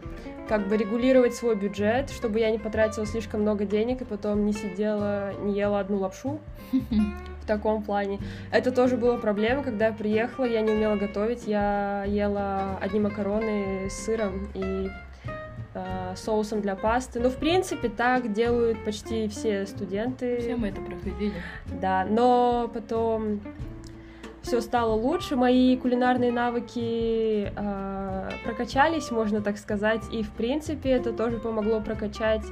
как 0.49 0.69
бы 0.69 0.77
регулировать 0.77 1.35
свой 1.35 1.57
бюджет, 1.57 2.11
чтобы 2.11 2.41
я 2.41 2.51
не 2.51 2.59
потратила 2.59 3.07
слишком 3.07 3.43
много 3.43 3.67
денег 3.67 4.03
и 4.03 4.05
потом 4.05 4.47
не 4.47 4.53
сидела, 4.53 5.35
не 5.43 5.55
ела 5.55 5.81
одну 5.81 5.99
лапшу 5.99 6.41
в 6.73 7.47
таком 7.47 7.83
плане. 7.83 8.19
Это 8.51 8.73
тоже 8.73 8.97
была 8.97 9.19
проблема, 9.19 9.63
когда 9.63 9.89
я 9.89 9.93
приехала, 9.93 10.47
я 10.47 10.63
не 10.63 10.73
умела 10.73 10.97
готовить, 10.97 11.47
я 11.47 12.05
ела 12.07 12.79
одни 12.81 13.01
макароны 13.01 13.91
с 13.91 14.05
сыром 14.05 14.49
и 14.55 14.89
соусом 16.17 16.61
для 16.61 16.77
пасты. 16.77 17.21
Ну, 17.21 17.29
в 17.29 17.37
принципе, 17.37 17.89
так 17.89 18.33
делают 18.33 18.85
почти 18.85 19.29
все 19.29 19.67
студенты. 19.67 20.39
Все 20.41 20.57
мы 20.57 20.69
это 20.69 20.81
проходили. 20.81 21.35
Да, 21.81 22.07
но 22.09 22.71
потом 22.73 23.41
все 24.45 24.61
стало 24.61 24.93
лучше, 24.93 25.37
мои 25.37 25.77
кулинарные 25.77 26.31
навыки 26.31 27.51
э, 27.57 28.31
прокачались, 28.45 29.11
можно 29.11 29.41
так 29.41 29.57
сказать, 29.57 30.03
и 30.13 30.23
в 30.23 30.31
принципе 30.33 30.91
это 30.91 31.13
тоже 31.13 31.39
помогло 31.39 31.81
прокачать 31.81 32.43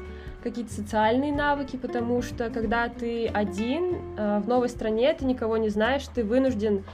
какие-то 0.43 0.73
социальные 0.73 1.33
навыки, 1.33 1.77
потому 1.77 2.23
что 2.23 2.49
когда 2.49 2.89
ты 2.89 3.27
один 3.27 4.17
э, 4.17 4.41
в 4.41 4.49
новой 4.49 4.71
стране, 4.71 5.13
ты 5.13 5.27
никого 5.27 5.59
не 5.59 5.69
знаешь, 5.69 6.05
ты 6.15 6.25
вынужден 6.25 6.83
Э, 6.83 6.89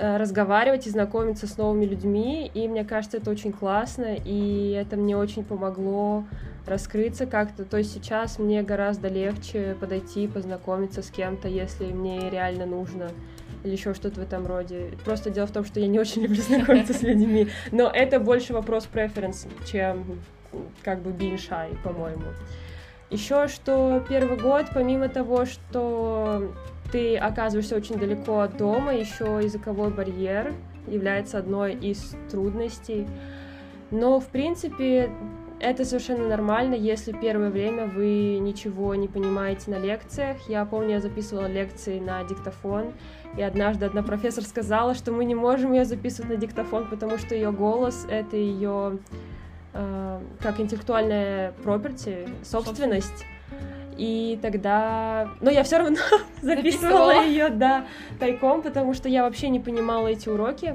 разговаривать 0.00 0.86
и 0.86 0.90
знакомиться 0.90 1.46
с 1.46 1.58
новыми 1.58 1.84
людьми, 1.84 2.50
и 2.54 2.66
мне 2.68 2.84
кажется, 2.84 3.18
это 3.18 3.30
очень 3.30 3.52
классно, 3.52 4.16
и 4.24 4.70
это 4.72 4.96
мне 4.96 5.16
очень 5.16 5.44
помогло 5.44 6.24
раскрыться 6.66 7.26
как-то. 7.26 7.64
То 7.64 7.78
есть 7.78 7.92
сейчас 7.92 8.38
мне 8.38 8.62
гораздо 8.62 9.08
легче 9.08 9.76
подойти, 9.78 10.26
познакомиться 10.26 11.02
с 11.02 11.10
кем-то, 11.10 11.48
если 11.48 11.86
мне 11.86 12.30
реально 12.30 12.66
нужно 12.66 13.10
или 13.62 13.72
еще 13.72 13.92
что-то 13.92 14.20
в 14.20 14.22
этом 14.22 14.46
роде. 14.46 14.92
Просто 15.04 15.28
дело 15.30 15.46
в 15.46 15.50
том, 15.50 15.64
что 15.64 15.80
я 15.80 15.86
не 15.86 15.98
очень 15.98 16.22
люблю 16.22 16.40
знакомиться 16.40 16.94
с 16.94 17.02
людьми, 17.02 17.48
но 17.72 17.90
это 17.92 18.18
больше 18.18 18.52
вопрос 18.54 18.86
преференс, 18.86 19.46
чем 19.70 20.20
как 20.82 21.02
бы 21.02 21.10
being 21.10 21.36
shy, 21.36 21.76
по-моему. 21.82 22.24
Еще 23.10 23.48
что 23.48 24.02
первый 24.08 24.38
год, 24.38 24.66
помимо 24.72 25.08
того, 25.08 25.44
что 25.44 26.52
ты 26.92 27.16
оказываешься 27.16 27.76
очень 27.76 27.96
далеко 27.96 28.40
от 28.40 28.56
дома, 28.56 28.94
еще 28.94 29.40
языковой 29.42 29.90
барьер 29.90 30.54
является 30.86 31.38
одной 31.38 31.74
из 31.74 32.14
трудностей. 32.30 33.06
Но, 33.90 34.20
в 34.20 34.26
принципе, 34.26 35.10
это 35.60 35.84
совершенно 35.84 36.26
нормально, 36.26 36.74
если 36.74 37.12
первое 37.12 37.50
время 37.50 37.86
вы 37.86 38.38
ничего 38.40 38.94
не 38.94 39.08
понимаете 39.08 39.70
на 39.70 39.78
лекциях. 39.78 40.38
Я 40.48 40.64
помню, 40.64 40.92
я 40.92 41.00
записывала 41.00 41.46
лекции 41.46 41.98
на 41.98 42.24
диктофон, 42.24 42.92
и 43.36 43.42
однажды 43.42 43.84
одна 43.84 44.02
профессор 44.02 44.44
сказала, 44.44 44.94
что 44.94 45.12
мы 45.12 45.24
не 45.24 45.34
можем 45.34 45.72
ее 45.72 45.84
записывать 45.84 46.30
на 46.30 46.36
диктофон, 46.36 46.86
потому 46.88 47.18
что 47.18 47.34
ее 47.34 47.52
голос— 47.52 48.06
это 48.10 48.36
ее 48.36 48.98
э, 49.74 50.20
как 50.40 50.60
интеллектуальная 50.60 51.52
property, 51.62 52.28
собственность. 52.42 53.26
И 54.00 54.38
тогда... 54.40 55.28
Но 55.42 55.50
я 55.50 55.62
все 55.62 55.76
равно 55.76 55.98
записывала 56.40 57.22
ее, 57.22 57.50
да, 57.50 57.84
тайком, 58.18 58.62
потому 58.62 58.94
что 58.94 59.10
я 59.10 59.24
вообще 59.24 59.50
не 59.50 59.60
понимала 59.60 60.08
эти 60.08 60.30
уроки. 60.30 60.74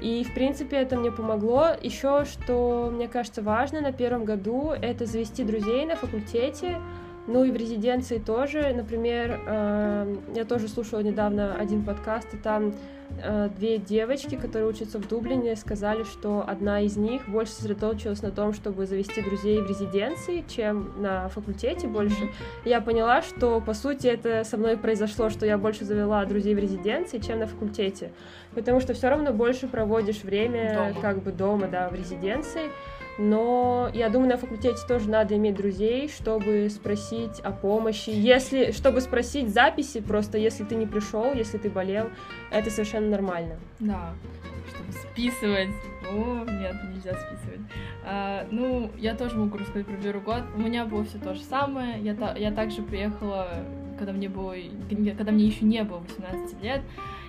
И, 0.00 0.24
в 0.24 0.32
принципе, 0.32 0.76
это 0.78 0.96
мне 0.96 1.12
помогло. 1.12 1.76
Еще, 1.82 2.24
что 2.24 2.90
мне 2.90 3.06
кажется 3.06 3.42
важно 3.42 3.82
на 3.82 3.92
первом 3.92 4.24
году, 4.24 4.70
это 4.70 5.04
завести 5.04 5.44
друзей 5.44 5.84
на 5.84 5.94
факультете, 5.94 6.80
ну 7.26 7.44
и 7.44 7.50
в 7.50 7.56
резиденции 7.56 8.18
тоже. 8.18 8.72
Например, 8.74 9.40
э, 9.46 10.16
я 10.34 10.44
тоже 10.44 10.68
слушала 10.68 11.00
недавно 11.00 11.54
один 11.54 11.84
подкаст, 11.84 12.34
и 12.34 12.36
там 12.36 12.74
Э, 13.22 13.48
две 13.56 13.78
девочки, 13.78 14.36
которые 14.36 14.68
учатся 14.68 14.98
в 14.98 15.06
Дублине, 15.06 15.56
сказали, 15.56 16.04
что 16.04 16.44
одна 16.46 16.80
из 16.80 16.96
них 16.96 17.28
больше 17.28 17.52
сосредоточилась 17.52 18.22
на 18.22 18.30
том, 18.30 18.52
чтобы 18.52 18.86
завести 18.86 19.22
друзей 19.22 19.60
в 19.60 19.68
резиденции, 19.68 20.44
чем 20.48 20.92
на 21.00 21.28
факультете 21.28 21.86
больше. 21.86 22.30
Я 22.64 22.80
поняла, 22.80 23.22
что, 23.22 23.60
по 23.60 23.74
сути, 23.74 24.06
это 24.06 24.44
со 24.44 24.56
мной 24.56 24.76
произошло, 24.76 25.30
что 25.30 25.46
я 25.46 25.58
больше 25.58 25.84
завела 25.84 26.24
друзей 26.24 26.54
в 26.54 26.58
резиденции, 26.58 27.18
чем 27.18 27.40
на 27.40 27.46
факультете. 27.46 28.12
Потому 28.54 28.80
что 28.80 28.94
все 28.94 29.08
равно 29.08 29.32
больше 29.32 29.68
проводишь 29.68 30.22
время 30.22 30.92
дома. 30.92 31.00
как 31.00 31.22
бы 31.22 31.32
дома, 31.32 31.68
да, 31.68 31.88
в 31.88 31.94
резиденции 31.94 32.70
но 33.18 33.90
я 33.92 34.08
думаю, 34.08 34.30
на 34.30 34.36
факультете 34.36 34.78
тоже 34.88 35.08
надо 35.08 35.36
иметь 35.36 35.56
друзей, 35.56 36.08
чтобы 36.08 36.68
спросить 36.70 37.40
о 37.40 37.52
помощи, 37.52 38.10
если, 38.10 38.72
чтобы 38.72 39.00
спросить 39.00 39.52
записи, 39.52 40.00
просто 40.00 40.38
если 40.38 40.64
ты 40.64 40.74
не 40.74 40.86
пришел, 40.86 41.32
если 41.34 41.58
ты 41.58 41.68
болел, 41.68 42.10
это 42.50 42.70
совершенно 42.70 43.08
нормально. 43.08 43.56
Да, 43.80 44.14
чтобы 44.68 44.92
списывать. 44.92 45.70
О, 46.10 46.44
нет, 46.44 46.76
нельзя 46.90 47.14
списывать. 47.14 47.60
А, 48.04 48.46
ну, 48.50 48.90
я 48.98 49.14
тоже 49.14 49.36
могу 49.36 49.58
рассказать 49.58 49.86
про 49.86 49.96
первый 49.96 50.22
год. 50.22 50.42
У 50.56 50.60
меня 50.60 50.84
было 50.84 51.04
все 51.04 51.18
то 51.18 51.34
же 51.34 51.40
самое. 51.40 52.00
Я, 52.00 52.14
та, 52.14 52.34
я 52.36 52.50
также 52.50 52.82
приехала, 52.82 53.48
когда 53.98 54.12
мне 54.12 54.28
было, 54.28 54.54
когда 55.16 55.32
мне 55.32 55.46
еще 55.46 55.64
не 55.64 55.82
было 55.84 55.98
18 55.98 56.62
лет. 56.62 56.82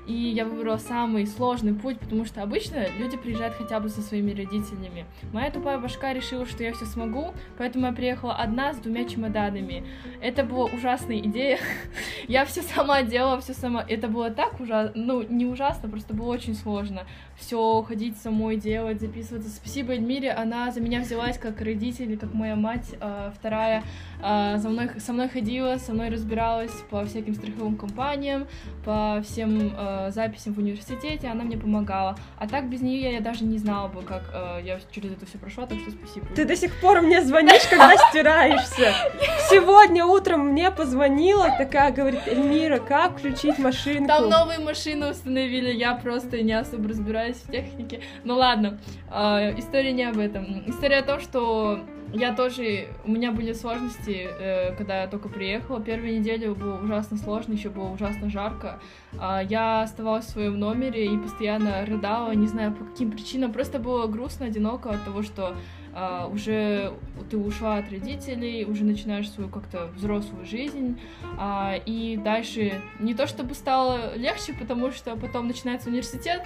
И 0.06 0.14
я 0.14 0.46
выбрала 0.46 0.78
самый 0.78 1.26
сложный 1.26 1.74
путь, 1.74 1.98
потому 2.00 2.26
что 2.26 2.44
обычно 2.44 2.88
люди 2.98 3.16
приезжают 3.16 3.56
хотя 3.56 3.80
бы 3.80 3.88
со 3.88 4.02
своими 4.02 4.32
родителями. 4.32 5.06
Моя 5.32 5.50
тупая 5.50 5.78
башка 5.78 6.14
решила, 6.14 6.46
что 6.46 6.64
я 6.64 6.74
все 6.74 6.86
смогу, 6.86 7.34
поэтому 7.58 7.88
я 7.88 7.94
приехала 7.94 8.36
одна 8.36 8.74
с 8.74 8.78
двумя 8.78 9.06
чемоданами. 9.06 9.86
Это 10.22 10.44
была 10.44 10.66
ужасная 10.66 11.20
идея. 11.20 11.60
я 12.28 12.44
все 12.46 12.62
сама 12.62 13.04
делала, 13.04 13.40
все 13.40 13.54
сама. 13.54 13.86
Это 13.88 14.10
было 14.10 14.30
так 14.30 14.60
ужасно, 14.60 14.92
ну, 14.96 15.24
не 15.24 15.46
ужасно, 15.46 15.88
просто 15.88 16.14
было 16.14 16.28
очень 16.28 16.56
сложно. 16.56 17.04
Все 17.38 17.82
ходить 17.84 18.18
самой 18.18 18.58
делать, 18.58 19.00
записываться. 19.00 19.50
Спасибо 19.50 19.94
Эльмире, 19.94 20.32
она 20.32 20.72
за 20.72 20.82
меня 20.82 21.00
взялась 21.00 21.38
как 21.38 21.62
родитель, 21.62 22.18
как 22.18 22.34
моя 22.34 22.56
мать, 22.56 22.96
а, 23.00 23.34
вторая 23.38 23.84
а, 24.22 24.58
за 24.58 24.70
мной, 24.70 24.90
со 25.00 25.14
мной 25.14 25.30
ходила, 25.30 25.78
со 25.78 25.94
мной 25.94 26.10
разбиралась 26.10 26.74
по 26.90 27.06
всяким 27.06 27.36
страховым 27.36 27.78
компаниям, 27.78 28.48
по 28.84 29.22
всем 29.24 29.74
э, 30.08 30.12
записям 30.12 30.54
в 30.54 30.58
университете, 30.60 31.28
она 31.28 31.44
мне 31.44 31.58
помогала. 31.58 32.16
А 32.38 32.48
так 32.48 32.70
без 32.70 32.82
нее 32.82 33.14
я 33.14 33.22
даже 33.22 33.44
не 33.44 33.58
знала 33.58 33.88
бы, 33.88 34.02
как 34.02 34.24
э, 34.34 34.62
я 34.64 34.80
через 34.92 35.12
это 35.12 35.26
все 35.26 35.38
прошла, 35.38 35.66
так 35.66 35.80
что 35.80 35.92
спасибо. 35.92 36.28
Ты 36.36 36.46
до 36.46 36.56
сих 36.56 36.80
пор 36.82 37.02
мне 37.02 37.22
звонишь, 37.22 37.64
когда 37.70 37.96
стираешься. 38.10 38.94
Сегодня 39.50 40.06
утром 40.06 40.48
мне 40.50 40.72
позвонила, 40.72 41.50
такая 41.58 41.92
говорит, 41.92 42.22
Эльмира, 42.28 42.80
как 42.80 43.18
включить 43.18 43.58
машинку? 43.60 44.08
Там 44.08 44.30
новые 44.30 44.60
машины 44.60 45.10
установили, 45.10 45.72
я 45.74 45.96
просто 45.96 46.42
не 46.42 46.54
особо 46.54 46.90
разбираюсь 46.90 47.38
в 47.38 47.52
технике. 47.52 48.02
Ну 48.24 48.36
ладно, 48.36 48.80
э, 49.12 49.60
история 49.60 49.92
не 49.92 50.04
об 50.04 50.18
этом. 50.18 50.64
История 50.68 50.98
о 50.98 51.04
том, 51.04 51.20
что 51.20 51.80
я 52.14 52.34
тоже, 52.34 52.90
у 53.06 53.12
меня 53.12 53.32
были 53.32 53.54
сложности, 53.54 54.28
э, 54.30 54.76
когда 54.76 55.02
я 55.02 55.08
только 55.08 55.30
приехала. 55.30 55.82
Первую 55.82 56.20
неделю 56.20 56.54
было 56.54 56.80
ужасно 56.80 57.18
сложно, 57.18 57.54
еще 57.54 57.70
было 57.70 57.90
ужасно 57.90 58.30
жарко. 58.30 58.80
Э, 59.14 59.40
я 59.50 59.82
оставалась 59.82 60.26
в 60.26 60.30
своем 60.30 60.60
номере 60.60 61.06
и 61.06 61.18
постоянно 61.18 61.86
рыдала, 61.86 62.32
не 62.34 62.48
знаю 62.48 62.74
по 62.74 62.86
каким 62.86 63.12
причинам. 63.12 63.52
Просто 63.52 63.80
было 63.80 64.06
грустно, 64.06 64.46
одиноко 64.46 64.92
от 64.92 65.04
того, 65.04 65.24
что 65.24 65.56
а, 65.96 66.28
уже 66.28 66.94
ты 67.30 67.38
ушла 67.38 67.78
от 67.78 67.92
родителей, 67.92 68.66
уже 68.66 68.84
начинаешь 68.84 69.30
свою 69.30 69.50
как-то 69.50 69.90
взрослую 69.96 70.46
жизнь, 70.46 71.00
а, 71.38 71.76
и 71.86 72.18
дальше 72.18 72.82
не 73.00 73.14
то 73.14 73.28
чтобы 73.28 73.54
стало 73.54 74.16
легче, 74.16 74.54
потому 74.54 74.92
что 74.92 75.16
потом 75.16 75.48
начинается 75.48 75.90
университет, 75.90 76.42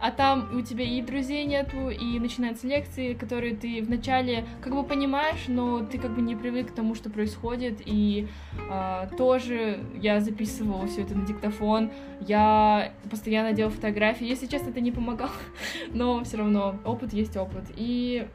а 0.00 0.10
там 0.10 0.56
у 0.56 0.60
тебя 0.62 0.84
и 0.84 1.02
друзей 1.02 1.44
нету, 1.44 1.90
и 1.90 2.18
начинаются 2.18 2.66
лекции, 2.66 3.14
которые 3.14 3.56
ты 3.56 3.82
вначале 3.82 4.46
как 4.60 4.74
бы 4.74 4.84
понимаешь, 4.84 5.44
но 5.48 5.84
ты 5.84 5.98
как 5.98 6.14
бы 6.14 6.22
не 6.22 6.36
привык 6.36 6.72
к 6.72 6.74
тому, 6.74 6.94
что 6.94 7.10
происходит, 7.10 7.82
и 7.84 8.28
а, 8.70 9.08
тоже 9.18 9.80
я 10.00 10.20
записывала 10.20 10.86
все 10.86 11.02
это 11.02 11.16
на 11.16 11.26
диктофон, 11.26 11.90
я 12.20 12.92
постоянно 13.10 13.52
делала 13.52 13.72
фотографии, 13.72 14.26
если 14.26 14.46
честно, 14.46 14.70
это 14.70 14.80
не 14.80 14.92
помогало, 14.92 15.32
но 15.92 16.22
все 16.22 16.36
равно 16.36 16.76
опыт 16.84 17.12
есть 17.12 17.36
опыт, 17.36 17.64
и 17.76 18.28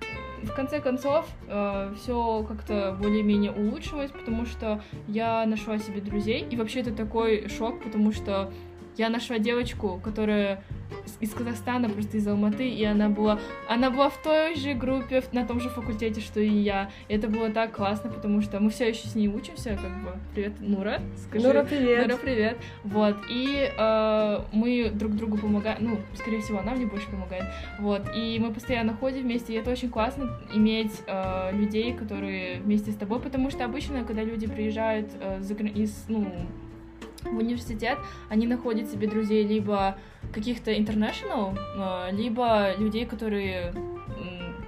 в 0.43 0.53
конце 0.53 0.79
концов, 0.79 1.25
э, 1.47 1.93
все 1.97 2.43
как-то 2.47 2.95
более-менее 2.99 3.51
улучшилось, 3.51 4.11
потому 4.11 4.45
что 4.45 4.81
я 5.07 5.45
нашла 5.45 5.77
себе 5.79 6.01
друзей. 6.01 6.45
И 6.49 6.55
вообще 6.55 6.81
это 6.81 6.91
такой 6.91 7.49
шок, 7.49 7.83
потому 7.83 8.11
что 8.11 8.51
я 8.97 9.09
нашла 9.09 9.37
девочку, 9.39 9.99
которая 10.03 10.63
из 11.19 11.33
Казахстана, 11.33 11.89
просто 11.89 12.17
из 12.17 12.27
Алматы, 12.27 12.69
и 12.69 12.83
она 12.83 13.09
была, 13.09 13.39
она 13.67 13.89
была 13.89 14.09
в 14.09 14.21
той 14.21 14.55
же 14.55 14.73
группе, 14.73 15.23
на 15.31 15.45
том 15.45 15.59
же 15.59 15.69
факультете, 15.69 16.21
что 16.21 16.39
и 16.39 16.49
я. 16.49 16.89
И 17.07 17.13
это 17.15 17.27
было 17.27 17.49
так 17.49 17.73
классно, 17.75 18.09
потому 18.09 18.41
что 18.41 18.59
мы 18.59 18.69
все 18.69 18.89
еще 18.89 19.07
с 19.07 19.15
ней 19.15 19.27
учимся, 19.27 19.77
как 19.81 20.03
бы. 20.03 20.19
Привет, 20.33 20.53
Нура, 20.59 21.01
скажи. 21.17 21.45
Нура, 21.47 21.63
привет. 21.63 22.07
Нура, 22.07 22.17
привет. 22.17 22.57
Вот, 22.83 23.15
и 23.29 23.71
э, 23.77 24.39
мы 24.51 24.91
друг 24.93 25.15
другу 25.15 25.37
помогаем, 25.37 25.77
ну, 25.81 25.99
скорее 26.15 26.41
всего, 26.41 26.59
она 26.59 26.73
мне 26.73 26.85
больше 26.85 27.09
помогает. 27.09 27.45
Вот, 27.79 28.03
и 28.15 28.37
мы 28.39 28.53
постоянно 28.53 28.93
ходим 28.93 29.23
вместе, 29.23 29.53
и 29.53 29.57
это 29.57 29.71
очень 29.71 29.89
классно 29.89 30.39
иметь 30.53 31.01
э, 31.07 31.51
людей, 31.53 31.93
которые 31.93 32.59
вместе 32.59 32.91
с 32.91 32.95
тобой, 32.95 33.19
потому 33.19 33.49
что 33.49 33.65
обычно, 33.65 34.03
когда 34.03 34.23
люди 34.23 34.47
приезжают 34.47 35.09
э, 35.19 35.41
из, 35.75 36.05
ну, 36.07 36.31
в 37.23 37.37
университет, 37.37 37.97
они 38.29 38.47
находят 38.47 38.89
себе 38.89 39.07
друзей 39.07 39.45
либо 39.45 39.97
каких-то 40.33 40.71
international, 40.71 41.57
а, 41.77 42.09
либо 42.11 42.75
людей, 42.77 43.05
которые 43.05 43.73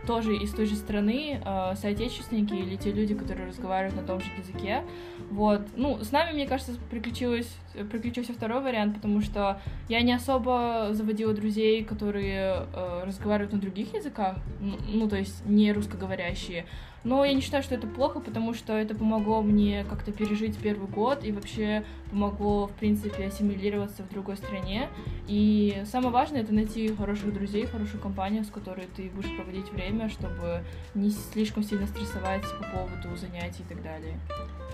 тоже 0.09 0.35
из 0.35 0.51
той 0.51 0.65
же 0.65 0.75
страны, 0.75 1.39
э, 1.45 1.75
соотечественники 1.75 2.55
или 2.55 2.77
те 2.77 2.91
люди, 2.91 3.13
которые 3.13 3.47
разговаривают 3.47 3.95
на 3.95 4.01
том 4.01 4.19
же 4.19 4.25
языке. 4.39 4.83
Вот. 5.29 5.61
Ну, 5.75 6.03
с 6.03 6.11
нами, 6.11 6.33
мне 6.33 6.47
кажется, 6.47 6.73
приключилось, 6.89 7.47
приключился 7.91 8.33
второй 8.33 8.61
вариант, 8.61 8.95
потому 8.95 9.21
что 9.21 9.61
я 9.87 10.01
не 10.01 10.13
особо 10.13 10.89
заводила 10.91 11.33
друзей, 11.33 11.83
которые 11.83 12.67
э, 12.73 13.03
разговаривают 13.05 13.53
на 13.53 13.59
других 13.59 13.93
языках, 13.93 14.37
ну, 14.59 15.07
то 15.07 15.17
есть 15.17 15.45
не 15.45 15.71
русскоговорящие. 15.71 16.65
Но 17.03 17.23
я 17.23 17.33
не 17.33 17.41
считаю, 17.41 17.63
что 17.63 17.75
это 17.75 17.87
плохо, 17.87 18.19
потому 18.19 18.53
что 18.53 18.73
это 18.73 18.93
помогло 18.93 19.41
мне 19.41 19.85
как-то 19.89 20.11
пережить 20.11 20.57
первый 20.57 20.89
год 20.89 21.23
и 21.23 21.31
вообще 21.31 21.85
помогло, 22.09 22.67
в 22.67 22.73
принципе, 22.73 23.25
ассимилироваться 23.25 24.03
в 24.03 24.09
другой 24.09 24.35
стране. 24.35 24.89
И 25.27 25.81
самое 25.85 26.11
важное— 26.11 26.41
это 26.43 26.53
найти 26.53 26.93
хороших 26.93 27.33
друзей, 27.33 27.65
хорошую 27.65 28.01
компанию, 28.01 28.43
с 28.43 28.49
которой 28.49 28.87
ты 28.95 29.09
будешь 29.09 29.33
проводить 29.35 29.71
время, 29.71 30.09
чтобы 30.09 30.63
не 30.93 31.09
слишком 31.09 31.63
сильно 31.63 31.87
стрессовать 31.87 32.43
по 32.57 32.65
поводу 32.65 33.15
занятий 33.15 33.63
и 33.63 33.73
так 33.73 33.81
далее. 33.81 34.19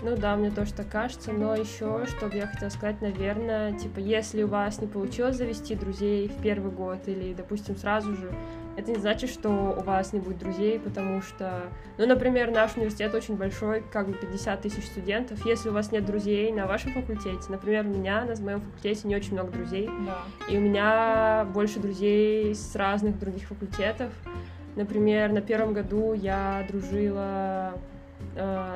Ну 0.02 0.14
да, 0.16 0.36
мне 0.36 0.50
тоже 0.50 0.74
так 0.74 0.88
кажется, 0.90 1.32
но 1.32 1.54
еще, 1.54 2.04
что 2.06 2.26
бы 2.26 2.36
я 2.36 2.46
хотела 2.46 2.68
сказать, 2.68 3.00
наверное, 3.00 3.72
типа, 3.72 3.98
если 3.98 4.42
у 4.42 4.48
вас 4.48 4.80
не 4.80 4.86
получилось 4.86 5.36
завести 5.36 5.74
друзей 5.74 6.28
в 6.28 6.42
первый 6.42 6.70
год 6.70 6.98
или, 7.06 7.32
допустим, 7.32 7.76
сразу 7.76 8.14
же, 8.14 8.30
это 8.76 8.90
не 8.90 8.98
значит, 8.98 9.30
что 9.30 9.74
у 9.78 9.82
вас 9.82 10.12
не 10.12 10.20
будет 10.20 10.38
друзей, 10.38 10.78
потому 10.78 11.22
что, 11.22 11.62
ну, 11.96 12.06
например, 12.06 12.50
наш 12.50 12.76
университет 12.76 13.14
очень 13.14 13.36
большой, 13.36 13.82
как 13.90 14.06
бы 14.08 14.12
50 14.12 14.60
тысяч 14.60 14.84
студентов. 14.84 15.46
Если 15.46 15.70
у 15.70 15.72
вас 15.72 15.90
нет 15.92 16.04
друзей 16.04 16.52
на 16.52 16.66
вашем 16.66 16.92
факультете, 16.92 17.40
например, 17.48 17.86
у 17.86 17.88
меня 17.88 18.24
на 18.24 18.38
моем 18.42 18.60
факультете 18.60 19.08
не 19.08 19.16
очень 19.16 19.32
много 19.32 19.50
друзей, 19.50 19.88
да. 20.06 20.18
и 20.52 20.58
у 20.58 20.60
меня 20.60 21.46
больше 21.54 21.80
друзей 21.80 22.54
с 22.54 22.76
разных 22.76 23.18
других 23.18 23.48
факультетов. 23.48 24.12
Например, 24.76 25.32
на 25.32 25.40
первом 25.40 25.72
году 25.72 26.12
я 26.12 26.62
дружила 26.68 27.72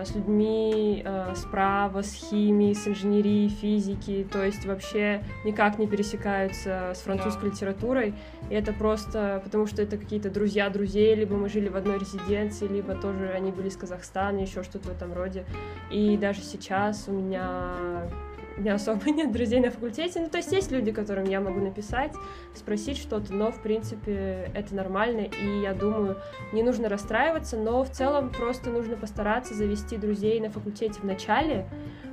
с 0.05 0.15
людьми 0.15 1.03
э, 1.05 1.35
справа, 1.37 2.03
с 2.03 2.13
химией, 2.15 2.75
с 2.75 2.89
инженерией, 2.89 3.49
физики, 3.49 4.27
то 4.31 4.45
есть 4.45 4.65
вообще 4.65 5.23
никак 5.45 5.79
не 5.79 5.87
пересекаются 5.87 6.93
с 6.95 7.01
французской 7.01 7.45
да. 7.45 7.49
литературой. 7.49 8.15
И 8.49 8.55
это 8.55 8.73
просто 8.73 9.41
потому, 9.45 9.67
что 9.67 9.83
это 9.83 9.99
какие-то 9.99 10.31
друзья 10.31 10.71
друзей, 10.71 11.15
либо 11.15 11.37
мы 11.37 11.49
жили 11.49 11.69
в 11.69 11.77
одной 11.77 11.99
резиденции, 11.99 12.67
либо 12.67 12.95
тоже 12.95 13.31
они 13.31 13.51
были 13.53 13.69
из 13.69 13.77
Казахстана, 13.77 14.39
еще 14.39 14.63
что-то 14.63 14.89
в 14.89 14.93
этом 14.93 15.13
роде. 15.13 15.45
И 15.91 16.17
даже 16.17 16.41
сейчас 16.41 17.05
у 17.09 17.13
меня 17.13 18.09
меня 18.57 18.75
особо 18.75 19.11
нет 19.11 19.33
друзей 19.33 19.61
на 19.61 19.71
факультете. 19.71 20.21
Ну, 20.21 20.29
то 20.29 20.39
есть 20.39 20.53
есть 20.53 20.71
люди, 20.71 20.93
которым 20.93 21.25
я 21.25 21.41
могу 21.41 21.61
написать, 21.61 22.13
спросить 22.55 22.99
что-то, 22.99 23.33
но, 23.33 23.51
в 23.51 23.63
принципе, 23.63 24.51
это 24.55 24.75
нормально, 24.75 25.21
и 25.21 25.61
я 25.63 25.75
думаю, 25.75 26.17
не 26.53 26.63
нужно 26.63 26.89
расстраиваться, 26.89 27.57
но 27.57 27.83
в 27.85 27.91
целом 27.91 28.31
просто 28.31 28.71
нужно 28.71 28.97
постараться 28.97 29.55
завести 29.55 29.97
друзей 29.97 30.41
на 30.41 30.51
факультете 30.51 31.01
в 31.01 31.05
начале, 31.05 31.67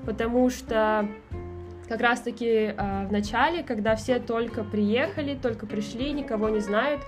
потому 0.06 0.50
что 0.50 1.08
как 1.88 2.02
раз-таки 2.02 2.74
э, 2.78 3.08
в 3.08 3.12
начале, 3.12 3.64
когда 3.64 3.96
все 3.96 4.20
только 4.20 4.64
приехали, 4.64 5.36
только 5.42 5.66
пришли, 5.66 6.12
никого 6.12 6.50
не 6.50 6.60
знают, 6.60 7.02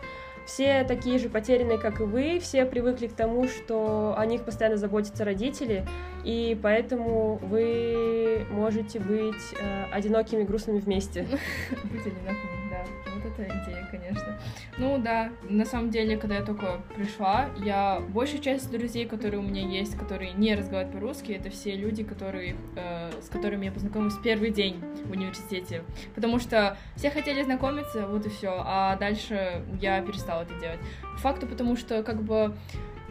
все 0.49 0.83
такие 0.83 1.19
же 1.19 1.29
потерянные, 1.29 1.77
как 1.77 2.01
и 2.01 2.03
вы, 2.03 2.39
все 2.39 2.65
привыкли 2.65 3.05
к 3.05 3.13
тому, 3.13 3.47
что 3.47 4.15
о 4.17 4.25
них 4.25 4.43
постоянно 4.43 4.77
заботятся 4.77 5.23
родители, 5.23 5.85
и 6.23 6.57
поэтому 6.61 7.35
вы 7.43 8.47
можете 8.49 8.99
быть 8.99 9.35
э, 9.59 9.83
одинокими, 9.91 10.43
грустными 10.43 10.79
вместе. 10.79 11.21
Быть 11.83 12.01
одинокими, 12.01 12.69
да. 12.71 12.98
Это 13.37 13.43
идея, 13.43 13.87
конечно. 13.89 14.37
Ну 14.77 14.97
да, 14.97 15.31
на 15.43 15.65
самом 15.65 15.89
деле, 15.89 16.17
когда 16.17 16.35
я 16.37 16.43
только 16.43 16.81
пришла, 16.95 17.49
я 17.63 18.01
большая 18.09 18.39
часть 18.39 18.71
друзей, 18.71 19.05
которые 19.05 19.39
у 19.39 19.43
меня 19.43 19.61
есть, 19.61 19.97
которые 19.97 20.33
не 20.33 20.55
разговаривают 20.55 20.93
по-русски, 20.93 21.31
это 21.33 21.49
все 21.49 21.75
люди, 21.75 22.03
которые, 22.03 22.55
э, 22.75 23.11
с 23.21 23.29
которыми 23.29 23.65
я 23.65 23.71
познакомилась 23.71 24.15
в 24.15 24.21
первый 24.21 24.51
день 24.51 24.81
в 25.05 25.11
университете. 25.11 25.83
Потому 26.15 26.39
что 26.39 26.77
все 26.95 27.09
хотели 27.09 27.43
знакомиться, 27.43 28.07
вот 28.07 28.25
и 28.25 28.29
все, 28.29 28.61
а 28.65 28.95
дальше 28.95 29.63
я 29.79 30.01
перестала 30.01 30.43
это 30.43 30.53
делать. 30.59 30.79
факту, 31.17 31.47
потому 31.47 31.75
что 31.75 32.01
как 32.01 32.23
бы 32.23 32.55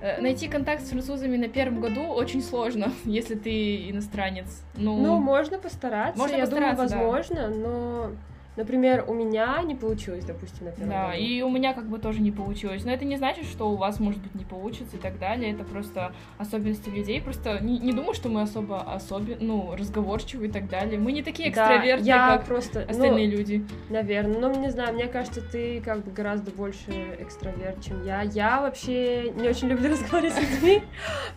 Э, 0.00 0.20
найти 0.20 0.48
контакт 0.48 0.84
с 0.84 0.90
французами 0.90 1.36
на 1.36 1.48
первом 1.48 1.80
году 1.80 2.02
очень 2.02 2.42
сложно, 2.42 2.92
если 3.04 3.34
ты 3.34 3.90
иностранец. 3.90 4.62
Ну, 4.76 4.96
ну 4.98 5.18
можно 5.18 5.58
постараться. 5.58 6.18
Можно 6.18 6.36
я 6.36 6.40
постараться, 6.42 6.88
думаю, 6.88 7.08
возможно, 7.08 7.48
да. 7.48 7.54
но 7.54 8.10
Например, 8.58 9.04
у 9.06 9.14
меня 9.14 9.62
не 9.62 9.76
получилось, 9.76 10.24
допустим, 10.24 10.66
на 10.66 10.72
первом 10.72 10.90
Да, 10.90 11.10
году. 11.12 11.22
и 11.22 11.42
у 11.42 11.48
меня 11.48 11.74
как 11.74 11.86
бы 11.86 12.00
тоже 12.00 12.20
не 12.20 12.32
получилось. 12.32 12.84
Но 12.84 12.90
это 12.90 13.04
не 13.04 13.16
значит, 13.16 13.44
что 13.44 13.70
у 13.70 13.76
вас, 13.76 14.00
может 14.00 14.20
быть, 14.20 14.34
не 14.34 14.44
получится 14.44 14.96
и 14.96 14.98
так 14.98 15.20
далее. 15.20 15.52
Это 15.52 15.62
просто 15.62 16.12
особенности 16.38 16.88
людей. 16.88 17.22
Просто 17.22 17.60
не, 17.60 17.78
не 17.78 17.92
думаю, 17.92 18.14
что 18.14 18.28
мы 18.28 18.42
особо 18.42 18.80
особен, 18.80 19.36
ну, 19.40 19.76
разговорчивы 19.76 20.46
и 20.46 20.50
так 20.50 20.68
далее. 20.68 20.98
Мы 20.98 21.12
не 21.12 21.22
такие 21.22 21.50
экстраверты, 21.50 22.06
да, 22.06 22.38
как 22.38 22.46
просто, 22.46 22.80
остальные 22.80 23.28
ну, 23.28 23.36
люди. 23.36 23.64
Наверное. 23.90 24.40
Но 24.40 24.52
не 24.52 24.70
знаю, 24.70 24.92
мне 24.92 25.06
кажется, 25.06 25.40
ты 25.40 25.80
как 25.80 26.04
бы 26.04 26.10
гораздо 26.10 26.50
больше 26.50 26.90
экстраверт, 27.20 27.80
чем 27.80 28.04
я. 28.04 28.22
Я 28.22 28.60
вообще 28.60 29.30
не 29.36 29.46
очень 29.46 29.68
люблю 29.68 29.88
разговаривать 29.92 30.34
с 30.34 30.40
людьми, 30.40 30.82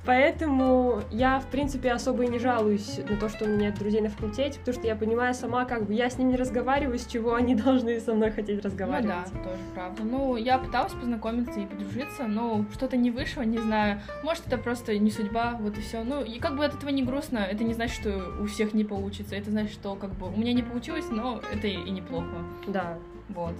поэтому 0.05 1.01
я, 1.11 1.39
в 1.39 1.45
принципе, 1.51 1.91
особо 1.91 2.23
и 2.23 2.27
не 2.29 2.39
жалуюсь 2.39 2.97
на 3.07 3.15
то, 3.15 3.29
что 3.29 3.45
у 3.45 3.47
меня 3.47 3.67
нет 3.67 3.77
друзей 3.77 4.01
на 4.01 4.09
факультете, 4.09 4.57
потому 4.57 4.75
что 4.75 4.87
я 4.87 4.95
понимаю 4.95 5.35
сама, 5.35 5.65
как 5.65 5.85
бы 5.85 5.93
я 5.93 6.09
с 6.09 6.17
ними 6.17 6.31
не 6.31 6.37
разговариваю, 6.37 6.97
с 6.97 7.10
чего 7.11 7.35
они 7.35 7.55
должны 7.65 7.99
со 7.99 8.13
мной 8.13 8.31
хотеть 8.31 8.63
разговаривать. 8.63 9.15
Ну 9.33 9.39
да, 9.39 9.49
тоже 9.49 9.61
правда. 9.73 10.03
Ну, 10.03 10.35
я 10.35 10.57
пыталась 10.57 10.93
познакомиться 10.93 11.59
и 11.59 11.65
подружиться, 11.65 12.27
но 12.27 12.65
что-то 12.73 12.97
не 12.97 13.11
вышло, 13.11 13.41
не 13.41 13.57
знаю. 13.57 14.01
Может, 14.23 14.47
это 14.47 14.57
просто 14.57 14.97
не 14.97 15.11
судьба, 15.11 15.57
вот 15.59 15.77
и 15.77 15.81
все. 15.81 16.03
Ну, 16.03 16.23
и 16.23 16.39
как 16.39 16.57
бы 16.57 16.65
от 16.65 16.75
этого 16.75 16.89
не 16.89 17.03
грустно, 17.03 17.39
это 17.39 17.63
не 17.63 17.73
значит, 17.73 17.99
что 17.99 18.33
у 18.39 18.45
всех 18.45 18.73
не 18.73 18.83
получится. 18.83 19.35
Это 19.35 19.51
значит, 19.51 19.73
что 19.73 19.95
как 19.95 20.11
бы 20.11 20.27
у 20.27 20.37
меня 20.37 20.53
не 20.53 20.63
получилось, 20.63 21.05
но 21.09 21.41
это 21.51 21.67
и, 21.67 21.73
и 21.73 21.91
неплохо. 21.91 22.45
Да. 22.67 22.97
Вот. 23.29 23.55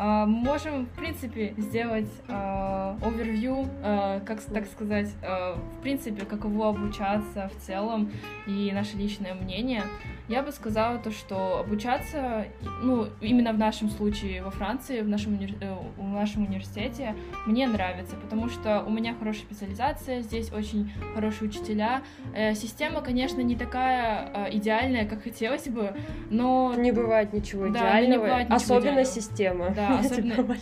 Uh, 0.00 0.24
можем, 0.24 0.86
в 0.86 0.96
принципе, 0.96 1.52
сделать 1.58 2.08
uh, 2.26 2.98
overview, 3.00 3.68
uh, 3.82 4.24
как 4.24 4.40
так 4.40 4.66
сказать, 4.66 5.10
в 5.20 5.82
принципе, 5.82 6.24
каково 6.24 6.70
обучаться 6.70 7.50
в 7.54 7.66
целом 7.66 8.10
и 8.46 8.70
наше 8.72 8.96
личное 8.96 9.34
мнение. 9.34 9.82
Я 10.30 10.44
бы 10.44 10.52
сказала 10.52 10.98
то, 10.98 11.10
что 11.10 11.58
обучаться, 11.58 12.46
ну, 12.82 13.08
именно 13.20 13.52
в 13.52 13.58
нашем 13.58 13.90
случае 13.90 14.44
во 14.44 14.50
Франции, 14.52 15.00
в 15.00 15.08
нашем, 15.08 15.34
уни... 15.34 15.52
Э, 15.60 15.74
в 15.96 16.04
нашем 16.04 16.46
университете, 16.46 17.16
мне 17.46 17.66
нравится, 17.66 18.14
потому 18.14 18.48
что 18.48 18.84
у 18.86 18.90
меня 18.90 19.12
хорошая 19.18 19.42
специализация, 19.42 20.20
здесь 20.20 20.52
очень 20.52 20.92
хорошие 21.16 21.48
учителя. 21.48 22.02
Э, 22.32 22.54
система, 22.54 23.00
конечно, 23.00 23.40
не 23.40 23.56
такая 23.56 24.48
идеальная, 24.52 25.04
как 25.04 25.24
хотелось 25.24 25.66
бы, 25.66 25.96
но... 26.30 26.74
Не 26.76 26.92
бывает 26.92 27.32
ничего 27.32 27.68
идеального, 27.68 27.92
да, 27.92 28.06
не 28.06 28.16
бывает 28.16 28.50
ничего 28.50 28.56
особенно 28.56 29.02
идеального. 29.02 29.04
система. 29.06 29.70
Да, 29.70 29.89
особенно... 29.98 30.34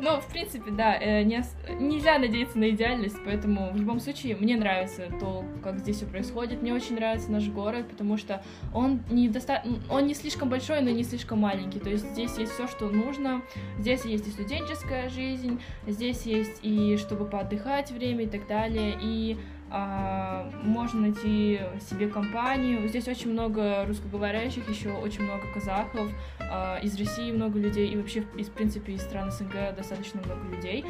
Ну, 0.00 0.20
в 0.20 0.26
принципе, 0.26 0.70
да, 0.70 0.98
нельзя 0.98 2.18
надеяться 2.18 2.58
на 2.58 2.70
идеальность, 2.70 3.16
поэтому 3.24 3.72
в 3.72 3.76
любом 3.76 4.00
случае 4.00 4.36
мне 4.36 4.56
нравится 4.56 5.08
то, 5.20 5.44
как 5.62 5.78
здесь 5.78 5.96
все 5.96 6.06
происходит. 6.06 6.62
Мне 6.62 6.74
очень 6.74 6.96
нравится 6.96 7.30
наш 7.30 7.48
город, 7.48 7.88
потому 7.88 8.16
что 8.16 8.42
он 8.74 9.00
не, 9.10 9.28
доста... 9.28 9.62
он 9.90 10.06
не 10.06 10.14
слишком 10.14 10.48
большой, 10.48 10.80
но 10.80 10.90
не 10.90 11.04
слишком 11.04 11.40
маленький. 11.40 11.78
То 11.78 11.90
есть 11.90 12.08
здесь 12.12 12.36
есть 12.38 12.52
все, 12.52 12.66
что 12.66 12.88
нужно. 12.88 13.42
Здесь 13.78 14.04
есть 14.04 14.26
и 14.26 14.30
студенческая 14.30 15.08
жизнь, 15.08 15.60
здесь 15.86 16.22
есть 16.22 16.60
и 16.62 16.96
чтобы 16.96 17.26
поотдыхать 17.26 17.90
время 17.90 18.24
и 18.24 18.28
так 18.28 18.46
далее. 18.46 18.96
И 19.00 19.38
можно 19.72 21.00
найти 21.00 21.60
себе 21.88 22.08
компанию. 22.08 22.86
Здесь 22.88 23.08
очень 23.08 23.32
много 23.32 23.84
русскоговорящих, 23.86 24.68
еще 24.68 24.92
очень 24.92 25.22
много 25.22 25.42
казахов, 25.52 26.08
а, 26.40 26.78
из 26.82 26.98
России 26.98 27.32
много 27.32 27.58
людей, 27.58 27.88
и 27.88 27.96
вообще, 27.96 28.24
из, 28.36 28.48
в 28.48 28.52
принципе, 28.52 28.92
из 28.92 29.02
стран 29.02 29.30
СНГ 29.30 29.74
достаточно 29.76 30.20
много 30.24 30.54
людей. 30.54 30.84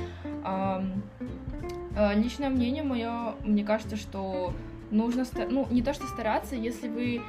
А, 0.44 0.84
а, 1.96 2.14
личное 2.14 2.50
мнение 2.50 2.82
мое, 2.82 3.34
мне 3.44 3.64
кажется, 3.64 3.96
что 3.96 4.52
нужно, 4.90 5.24
ну, 5.48 5.66
не 5.70 5.82
то 5.82 5.94
что 5.94 6.06
стараться, 6.06 6.54
если 6.56 6.88
вы 6.88 7.22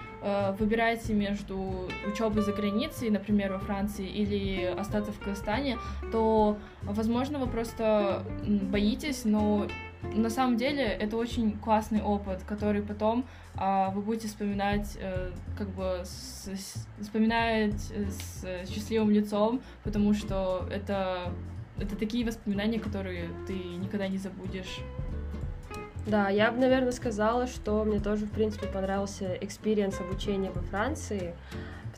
выбираете 0.58 1.14
между 1.14 1.90
учебой 2.08 2.44
за 2.44 2.54
границей, 2.54 3.10
например, 3.10 3.52
во 3.52 3.60
Франции, 3.60 4.08
или 4.08 4.64
остаться 4.64 5.12
в 5.12 5.20
Казахстане, 5.20 5.78
то, 6.14 6.58
возможно, 6.82 7.40
вы 7.40 7.48
просто 7.48 8.24
боитесь, 8.46 9.26
но 9.26 9.68
на 10.14 10.30
самом 10.30 10.58
деле 10.58 10.84
это 10.84 11.18
очень 11.18 11.58
классный 11.58 12.02
опыт, 12.02 12.44
который 12.44 12.82
потом 12.82 13.26
э, 13.56 13.90
вы 13.94 14.02
будете 14.02 14.28
вспоминать, 14.28 14.98
э, 15.00 15.32
как 15.58 15.70
бы, 15.70 16.02
с, 16.04 16.48
с, 16.48 16.88
вспоминать 17.00 17.82
с 18.10 18.46
счастливым 18.70 19.12
лицом, 19.12 19.62
потому 19.84 20.14
что 20.14 20.68
это, 20.72 21.32
это 21.78 21.96
такие 21.96 22.26
воспоминания, 22.26 22.80
которые 22.80 23.30
ты 23.48 23.54
никогда 23.54 24.08
не 24.08 24.18
забудешь. 24.18 24.80
Да, 26.06 26.30
я 26.30 26.52
бы, 26.52 26.60
наверное, 26.60 26.92
сказала, 26.92 27.48
что 27.48 27.84
мне 27.86 28.00
тоже, 28.00 28.26
в 28.26 28.32
принципе, 28.32 28.68
понравился 28.68 29.38
experience 29.40 30.02
обучения 30.02 30.52
во 30.52 30.62
Франции, 30.62 31.34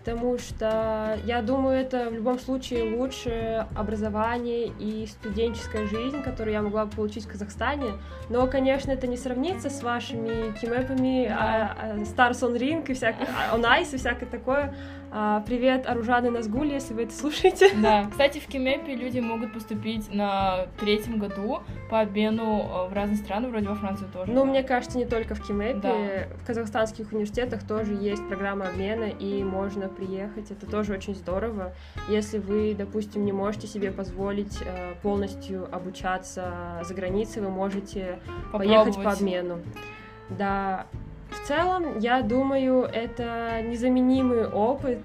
потому 0.06 0.38
что 0.38 1.18
я 1.26 1.42
думаю, 1.42 1.80
это 1.80 2.10
в 2.12 2.14
любом 2.14 2.38
случае 2.38 2.96
лучше 2.96 3.66
образование 3.76 4.72
и 4.80 5.08
студенческая 5.08 5.88
жизнь, 5.88 6.22
которую 6.22 6.54
я 6.54 6.62
могла 6.62 6.86
бы 6.86 6.96
получить 6.96 7.26
в 7.26 7.28
Казахстане. 7.28 7.94
Но, 8.30 8.46
конечно, 8.46 8.92
это 8.92 9.08
не 9.08 9.18
сравнится 9.18 9.72
с 9.72 9.82
вашими 9.82 10.56
кимэпами, 10.60 11.28
да. 11.28 11.76
а, 11.82 11.94
а, 11.94 11.98
Stars 11.98 12.42
on 12.42 12.56
Ring 12.56 12.86
и 12.88 12.94
всякое, 12.94 13.28
On 13.52 13.64
Ice 13.82 13.96
и 13.96 13.98
всякое 13.98 14.28
такое. 14.28 14.76
А, 15.18 15.40
привет, 15.48 15.88
Аружан 15.88 16.26
и 16.26 16.30
Назгуль, 16.30 16.74
если 16.74 16.94
вы 16.94 17.04
это 17.04 17.14
слушаете. 17.14 17.70
Да, 17.82 18.06
кстати, 18.12 18.40
в 18.40 18.48
Кимэпе 18.48 18.96
люди 18.96 19.22
могут 19.22 19.54
поступить 19.54 20.14
на 20.14 20.66
третьем 20.78 21.20
году 21.20 21.62
по 21.90 22.02
обмену 22.02 22.60
э, 22.60 22.90
в 22.90 22.94
разные 22.94 23.16
страны, 23.16 23.48
вроде 23.48 23.70
во 23.70 23.76
Францию 23.76 24.10
тоже. 24.12 24.34
Ну, 24.34 24.44
мне 24.44 24.62
кажется, 24.62 24.98
не 24.98 25.06
только 25.06 25.34
в 25.34 25.42
Кимэпе. 25.42 25.80
Да. 25.80 26.38
В 26.38 26.46
казахстанских 26.46 27.14
университетах 27.14 27.66
тоже 27.66 27.94
есть 27.94 28.28
программа 28.28 28.68
обмена, 28.68 29.06
и 29.06 29.42
можно 29.42 29.88
приехать. 29.88 30.52
Это 30.52 30.66
тоже 30.66 30.92
очень 30.92 31.16
здорово. 31.16 31.72
Если 32.10 32.38
вы, 32.38 32.76
допустим, 32.78 33.24
не 33.24 33.32
можете 33.32 33.68
себе 33.68 33.92
позволить 33.92 34.58
э, 34.66 34.96
полностью 35.02 35.74
обучаться 35.74 36.82
за 36.84 36.94
границей, 36.94 37.42
вы 37.42 37.52
можете 37.52 38.20
поехать 38.52 38.96
по 39.02 39.14
обмену. 39.14 39.60
Да, 40.28 40.88
в 41.36 41.48
целом, 41.48 42.00
я 42.00 42.22
думаю, 42.22 42.84
это 42.92 43.62
незаменимый 43.64 44.48
опыт, 44.48 45.02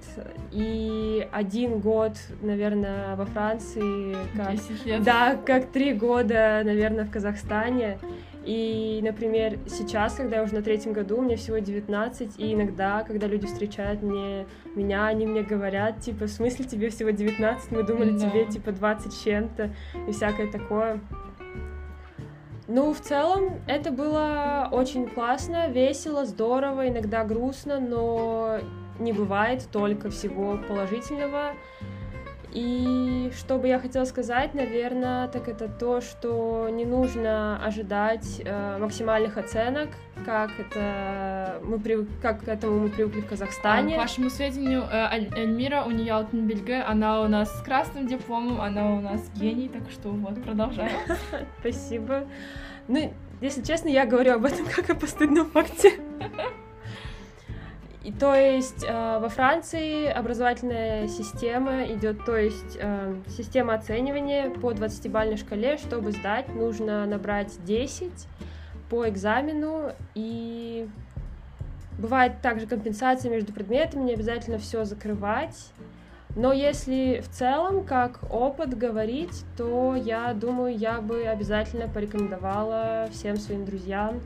и 0.50 1.28
один 1.32 1.80
год, 1.80 2.12
наверное, 2.42 3.16
во 3.16 3.26
Франции, 3.26 4.16
как, 4.36 4.52
10 4.52 4.86
лет. 4.86 5.02
да, 5.02 5.36
как 5.44 5.66
три 5.66 5.92
года, 5.92 6.62
наверное, 6.64 7.04
в 7.04 7.10
Казахстане. 7.10 7.98
И, 8.44 9.00
например, 9.02 9.58
сейчас, 9.66 10.14
когда 10.14 10.36
я 10.36 10.42
уже 10.42 10.54
на 10.54 10.62
третьем 10.62 10.94
году, 10.94 11.20
мне 11.20 11.36
всего 11.36 11.58
19, 11.58 12.38
и 12.38 12.54
иногда, 12.54 13.04
когда 13.06 13.26
люди 13.26 13.46
встречают 13.46 14.02
мне, 14.02 14.46
меня, 14.74 15.06
они 15.06 15.26
мне 15.26 15.42
говорят, 15.42 16.00
типа, 16.00 16.24
в 16.24 16.30
смысле 16.30 16.64
тебе 16.64 16.88
всего 16.88 17.10
19, 17.10 17.70
мы 17.70 17.82
думали, 17.82 18.12
да. 18.12 18.30
тебе, 18.30 18.46
типа, 18.46 18.72
20 18.72 19.24
чем-то, 19.24 19.70
и 20.08 20.12
всякое 20.12 20.50
такое. 20.50 21.00
Ну, 22.72 22.94
в 22.94 23.00
целом, 23.00 23.60
это 23.66 23.90
было 23.90 24.68
очень 24.70 25.08
классно, 25.08 25.68
весело, 25.68 26.24
здорово, 26.24 26.88
иногда 26.88 27.24
грустно, 27.24 27.80
но 27.80 28.60
не 29.00 29.12
бывает 29.12 29.66
только 29.72 30.08
всего 30.08 30.56
положительного. 30.68 31.54
И 32.52 33.30
что 33.38 33.58
бы 33.58 33.68
я 33.68 33.78
хотела 33.78 34.04
сказать, 34.04 34.54
наверное, 34.54 35.28
так 35.28 35.48
это 35.48 35.68
то, 35.68 36.00
что 36.00 36.68
не 36.68 36.84
нужно 36.84 37.64
ожидать 37.64 38.42
э, 38.44 38.78
максимальных 38.78 39.38
оценок, 39.38 39.90
как 40.24 40.50
это 40.58 41.60
мы 41.62 41.78
привык, 41.78 42.08
как 42.20 42.44
к 42.44 42.48
этому 42.48 42.80
мы 42.80 42.88
привыкли 42.88 43.20
в 43.20 43.28
Казахстане. 43.28 43.94
А, 43.94 43.98
к 43.98 44.02
вашему 44.02 44.30
сведению, 44.30 44.84
э, 44.90 45.28
Эльмира 45.36 45.84
у 45.84 45.90
нее 45.90 46.12
Алтенбельге, 46.12 46.82
она 46.82 47.20
у 47.22 47.28
нас 47.28 47.56
с 47.56 47.62
красным 47.62 48.08
дипломом, 48.08 48.60
она 48.60 48.94
у 48.94 49.00
нас 49.00 49.20
гений, 49.36 49.68
так 49.68 49.88
что 49.90 50.08
вот 50.10 50.42
продолжаем. 50.42 50.98
Спасибо. 51.60 52.26
Ну, 52.88 53.12
если 53.40 53.62
честно, 53.62 53.88
я 53.88 54.06
говорю 54.06 54.34
об 54.34 54.44
этом 54.44 54.66
как 54.66 54.90
о 54.90 54.94
постыдном 54.96 55.46
факте. 55.46 55.92
И 58.02 58.12
то 58.12 58.34
есть 58.34 58.82
э, 58.86 59.18
во 59.20 59.28
Франции 59.28 60.06
образовательная 60.06 61.06
система 61.06 61.84
идет, 61.84 62.24
то 62.24 62.34
есть 62.34 62.78
э, 62.80 63.14
система 63.28 63.74
оценивания 63.74 64.48
по 64.48 64.72
20-бальной 64.72 65.36
шкале, 65.36 65.76
чтобы 65.76 66.12
сдать, 66.12 66.48
нужно 66.54 67.04
набрать 67.04 67.62
10 67.64 68.10
по 68.88 69.06
экзамену, 69.06 69.92
и 70.14 70.88
бывает 71.98 72.40
также 72.40 72.66
компенсация 72.66 73.30
между 73.30 73.52
предметами, 73.52 74.04
не 74.04 74.14
обязательно 74.14 74.58
все 74.58 74.84
закрывать. 74.84 75.70
Но 76.36 76.52
если 76.52 77.20
в 77.20 77.28
целом, 77.28 77.84
как 77.84 78.20
опыт 78.32 78.78
говорить, 78.78 79.44
то 79.58 79.94
я 79.94 80.32
думаю, 80.32 80.76
я 80.76 81.00
бы 81.00 81.24
обязательно 81.24 81.88
порекомендовала 81.88 83.08
всем 83.12 83.36
своим 83.36 83.66
друзьям 83.66 84.20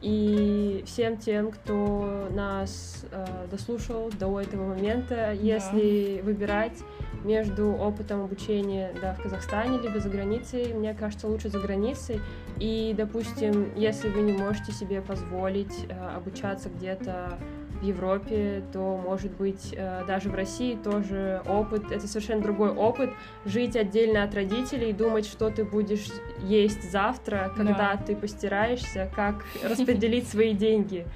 и 0.00 0.82
всем 0.86 1.18
тем, 1.18 1.50
кто 1.50 2.28
нас 2.30 3.04
э, 3.10 3.46
дослушал 3.50 4.10
до 4.18 4.40
этого 4.40 4.74
момента, 4.74 5.14
да. 5.14 5.30
если 5.32 6.20
выбирать 6.22 6.78
между 7.24 7.72
опытом 7.72 8.22
обучения 8.22 8.92
да, 9.00 9.14
в 9.14 9.22
Казахстане 9.22 9.78
либо 9.78 10.00
за 10.00 10.08
границей, 10.08 10.72
мне 10.72 10.94
кажется, 10.94 11.28
лучше 11.28 11.50
за 11.50 11.58
границей. 11.58 12.20
И, 12.58 12.94
допустим, 12.96 13.72
если 13.76 14.08
вы 14.08 14.22
не 14.22 14.32
можете 14.32 14.72
себе 14.72 15.02
позволить 15.02 15.86
э, 15.88 16.16
обучаться 16.16 16.70
где-то 16.70 17.38
в 17.80 17.84
Европе, 17.84 18.62
то, 18.72 18.96
может 18.96 19.32
быть, 19.32 19.74
э, 19.76 20.04
даже 20.06 20.28
в 20.28 20.34
России 20.34 20.76
тоже 20.76 21.42
опыт, 21.46 21.90
это 21.90 22.06
совершенно 22.06 22.42
другой 22.42 22.70
опыт, 22.70 23.10
жить 23.44 23.76
отдельно 23.76 24.22
от 24.22 24.34
родителей, 24.34 24.92
думать, 24.92 25.26
что 25.26 25.50
ты 25.50 25.64
будешь 25.64 26.08
есть 26.42 26.90
завтра, 26.90 27.52
когда 27.56 27.94
да. 27.94 28.02
ты 28.04 28.14
постираешься, 28.14 29.10
как 29.14 29.44
распределить 29.62 30.28
свои 30.28 30.52
деньги. 30.52 31.06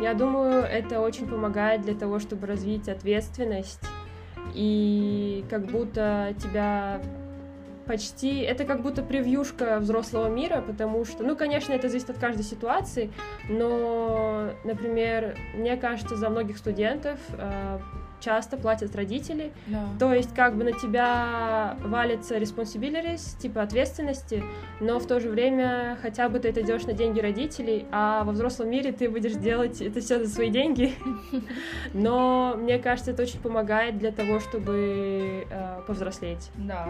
Я 0.00 0.14
думаю, 0.14 0.64
это 0.64 1.00
очень 1.00 1.26
помогает 1.26 1.82
для 1.82 1.94
того, 1.94 2.18
чтобы 2.18 2.46
развить 2.46 2.88
ответственность 2.88 3.84
и 4.52 5.44
как 5.48 5.66
будто 5.66 6.34
тебя 6.38 7.00
почти... 7.86 8.40
Это 8.40 8.64
как 8.64 8.82
будто 8.82 9.02
превьюшка 9.02 9.78
взрослого 9.78 10.28
мира, 10.28 10.62
потому 10.66 11.04
что, 11.04 11.22
ну, 11.22 11.36
конечно, 11.36 11.72
это 11.72 11.88
зависит 11.88 12.10
от 12.10 12.18
каждой 12.18 12.44
ситуации, 12.44 13.10
но, 13.48 14.50
например, 14.64 15.36
мне 15.54 15.76
кажется, 15.76 16.16
за 16.16 16.28
многих 16.28 16.58
студентов 16.58 17.18
э, 17.32 17.78
часто 18.20 18.56
платят 18.56 18.94
родители. 18.96 19.52
Да. 19.66 19.86
То 19.98 20.14
есть 20.14 20.34
как 20.34 20.56
бы 20.56 20.64
на 20.64 20.72
тебя 20.72 21.76
валится 21.82 22.36
responsibilities, 22.38 23.38
типа 23.38 23.62
ответственности, 23.62 24.42
но 24.80 24.98
в 24.98 25.06
то 25.06 25.20
же 25.20 25.28
время 25.28 25.98
хотя 26.00 26.28
бы 26.28 26.38
ты 26.38 26.48
это 26.48 26.62
делаешь 26.62 26.86
на 26.86 26.92
деньги 26.92 27.20
родителей, 27.20 27.86
а 27.90 28.24
во 28.24 28.32
взрослом 28.32 28.70
мире 28.70 28.92
ты 28.92 29.08
будешь 29.08 29.34
делать 29.34 29.80
это 29.80 30.00
все 30.00 30.24
за 30.24 30.32
свои 30.32 30.50
деньги. 30.50 30.94
Но 31.94 32.54
мне 32.56 32.78
кажется, 32.78 33.10
это 33.12 33.22
очень 33.22 33.40
помогает 33.40 33.98
для 33.98 34.12
того, 34.12 34.40
чтобы 34.40 35.46
э, 35.50 35.80
повзрослеть. 35.86 36.50
Да. 36.56 36.88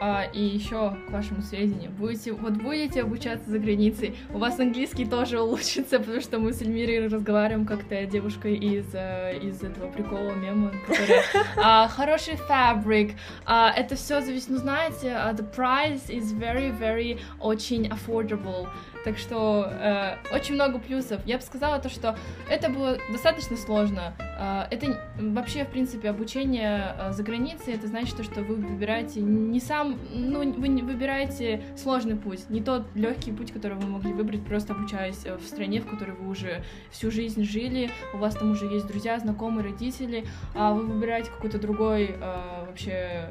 А, 0.00 0.24
и 0.32 0.42
еще 0.42 0.96
к 1.08 1.10
вашему 1.10 1.42
сведению, 1.42 1.90
будете, 1.90 2.32
вот 2.32 2.54
будете 2.54 3.02
обучаться 3.02 3.50
за 3.50 3.58
границей, 3.58 4.16
у 4.32 4.38
вас 4.38 4.58
английский 4.58 5.06
тоже 5.06 5.40
улучшится, 5.40 5.98
потому 5.98 6.20
что 6.20 6.38
мы 6.38 6.52
с 6.52 6.62
Эльмирой 6.62 7.08
разговариваем 7.08 7.66
как-то 7.66 8.04
девушкой 8.06 8.56
из, 8.56 8.86
э, 8.94 9.38
из 9.42 9.62
этого 9.62 9.90
прикола 9.90 10.32
мема, 10.32 10.65
которая 10.86 11.22
а, 11.56 11.88
хороший 11.88 12.36
фабрик. 12.36 13.16
А, 13.44 13.72
это 13.76 13.96
все 13.96 14.20
зависит, 14.20 14.50
ну 14.50 14.58
знаете, 14.58 15.12
а, 15.12 15.32
the 15.32 15.48
price 15.50 16.08
is 16.08 16.32
very, 16.32 16.70
very 16.70 17.18
очень 17.40 17.86
affordable. 17.88 18.68
Так 19.06 19.18
что 19.18 19.68
э, 19.70 20.16
очень 20.34 20.56
много 20.56 20.80
плюсов. 20.80 21.20
Я 21.26 21.36
бы 21.36 21.42
сказала 21.44 21.78
то, 21.78 21.88
что 21.88 22.18
это 22.50 22.68
было 22.68 22.98
достаточно 23.12 23.56
сложно. 23.56 24.14
Э, 24.36 24.64
это 24.68 25.00
вообще, 25.16 25.64
в 25.64 25.68
принципе, 25.68 26.10
обучение 26.10 26.92
э, 26.98 27.12
за 27.12 27.22
границей. 27.22 27.74
Это 27.74 27.86
значит 27.86 28.16
то, 28.16 28.24
что 28.24 28.42
вы 28.42 28.56
выбираете 28.56 29.20
не 29.20 29.60
сам, 29.60 29.96
ну 30.12 30.40
вы 30.40 30.66
не 30.66 30.82
выбираете 30.82 31.62
сложный 31.76 32.16
путь, 32.16 32.50
не 32.50 32.60
тот 32.60 32.82
легкий 32.96 33.30
путь, 33.30 33.52
который 33.52 33.78
вы 33.78 33.86
могли 33.86 34.12
выбрать 34.12 34.44
просто 34.44 34.72
обучаясь 34.72 35.24
э, 35.24 35.36
в 35.36 35.42
стране, 35.42 35.80
в 35.80 35.86
которой 35.86 36.16
вы 36.16 36.28
уже 36.28 36.64
всю 36.90 37.12
жизнь 37.12 37.44
жили. 37.44 37.90
У 38.12 38.16
вас 38.16 38.34
там 38.34 38.50
уже 38.50 38.66
есть 38.66 38.88
друзья, 38.88 39.20
знакомые, 39.20 39.70
родители, 39.70 40.26
а 40.52 40.72
вы 40.72 40.84
выбираете 40.84 41.30
какой-то 41.30 41.60
другой 41.60 42.16
э, 42.20 42.64
вообще 42.66 43.30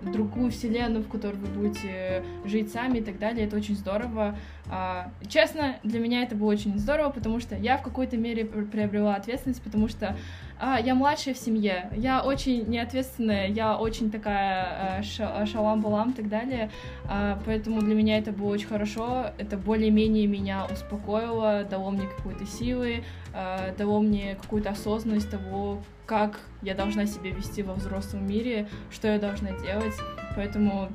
другую 0.00 0.50
вселенную, 0.50 1.02
в 1.04 1.08
которой 1.08 1.36
вы 1.36 1.46
будете 1.46 2.24
жить 2.44 2.72
сами 2.72 2.98
и 2.98 3.02
так 3.02 3.18
далее. 3.18 3.46
Это 3.46 3.56
очень 3.56 3.76
здорово. 3.76 4.36
А, 4.70 5.10
честно, 5.28 5.76
для 5.82 6.00
меня 6.00 6.22
это 6.22 6.34
было 6.34 6.50
очень 6.50 6.78
здорово, 6.78 7.10
потому 7.10 7.40
что 7.40 7.56
я 7.56 7.76
в 7.76 7.82
какой-то 7.82 8.16
мере 8.16 8.44
приобрела 8.44 9.14
ответственность, 9.14 9.62
потому 9.62 9.88
что 9.88 10.16
а, 10.58 10.78
я 10.78 10.94
младшая 10.94 11.34
в 11.34 11.38
семье, 11.38 11.90
я 11.96 12.22
очень 12.22 12.64
неответственная, 12.68 13.48
я 13.48 13.76
очень 13.76 14.10
такая 14.10 15.00
а, 15.00 15.46
шалам-балам 15.46 16.10
и 16.10 16.14
так 16.14 16.28
далее, 16.28 16.70
а, 17.08 17.40
поэтому 17.44 17.80
для 17.80 17.94
меня 17.94 18.18
это 18.18 18.32
было 18.32 18.48
очень 18.48 18.68
хорошо, 18.68 19.32
это 19.38 19.56
более-менее 19.56 20.26
меня 20.26 20.66
успокоило, 20.70 21.64
дало 21.64 21.90
мне 21.90 22.06
какой-то 22.06 22.46
силы, 22.46 23.02
а, 23.32 23.74
дало 23.76 24.00
мне 24.00 24.36
какую-то 24.40 24.70
осознанность 24.70 25.30
того, 25.30 25.82
как 26.06 26.40
я 26.62 26.74
должна 26.74 27.06
себя 27.06 27.30
вести 27.30 27.62
во 27.62 27.74
взрослом 27.74 28.26
мире, 28.26 28.68
что 28.90 29.08
я 29.08 29.18
должна 29.18 29.50
делать, 29.52 29.94
поэтому 30.36 30.88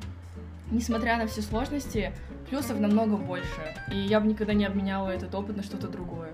несмотря 0.70 1.16
на 1.16 1.26
все 1.26 1.42
сложности, 1.42 2.12
плюсов 2.48 2.80
намного 2.80 3.16
больше. 3.16 3.74
И 3.92 3.96
я 3.96 4.20
бы 4.20 4.28
никогда 4.28 4.52
не 4.52 4.64
обменяла 4.64 5.08
этот 5.08 5.34
опыт 5.34 5.56
на 5.56 5.62
что-то 5.62 5.88
другое. 5.88 6.30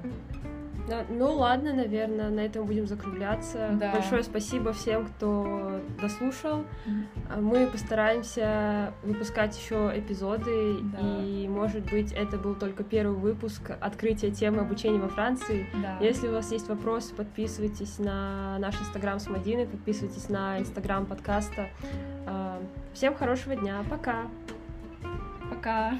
Да, 0.88 1.04
ну 1.08 1.32
ладно, 1.32 1.72
наверное, 1.72 2.30
на 2.30 2.40
этом 2.40 2.64
будем 2.64 2.86
закругляться. 2.86 3.70
Да. 3.72 3.92
Большое 3.92 4.22
спасибо 4.22 4.72
всем, 4.72 5.06
кто 5.06 5.80
дослушал. 6.00 6.64
Mm-hmm. 6.86 7.40
Мы 7.40 7.66
постараемся 7.66 8.92
выпускать 9.02 9.58
еще 9.58 9.92
эпизоды, 9.94 10.78
да. 10.82 11.22
и, 11.22 11.48
может 11.48 11.90
быть, 11.90 12.12
это 12.12 12.38
был 12.38 12.54
только 12.54 12.84
первый 12.84 13.16
выпуск 13.16 13.72
открытия 13.80 14.30
темы 14.30 14.60
обучения 14.60 14.98
во 14.98 15.08
Франции. 15.08 15.66
Да. 15.74 15.98
Если 16.00 16.28
у 16.28 16.32
вас 16.32 16.52
есть 16.52 16.68
вопросы, 16.68 17.14
подписывайтесь 17.14 17.98
на 17.98 18.58
наш 18.58 18.80
инстаграм 18.80 19.18
с 19.18 19.28
Мадиной, 19.28 19.66
подписывайтесь 19.66 20.28
на 20.28 20.60
инстаграм 20.60 21.06
подкаста. 21.06 21.68
А, 22.26 22.62
всем 22.92 23.14
хорошего 23.14 23.56
дня, 23.56 23.82
пока! 23.90 24.26
Пока! 25.50 25.94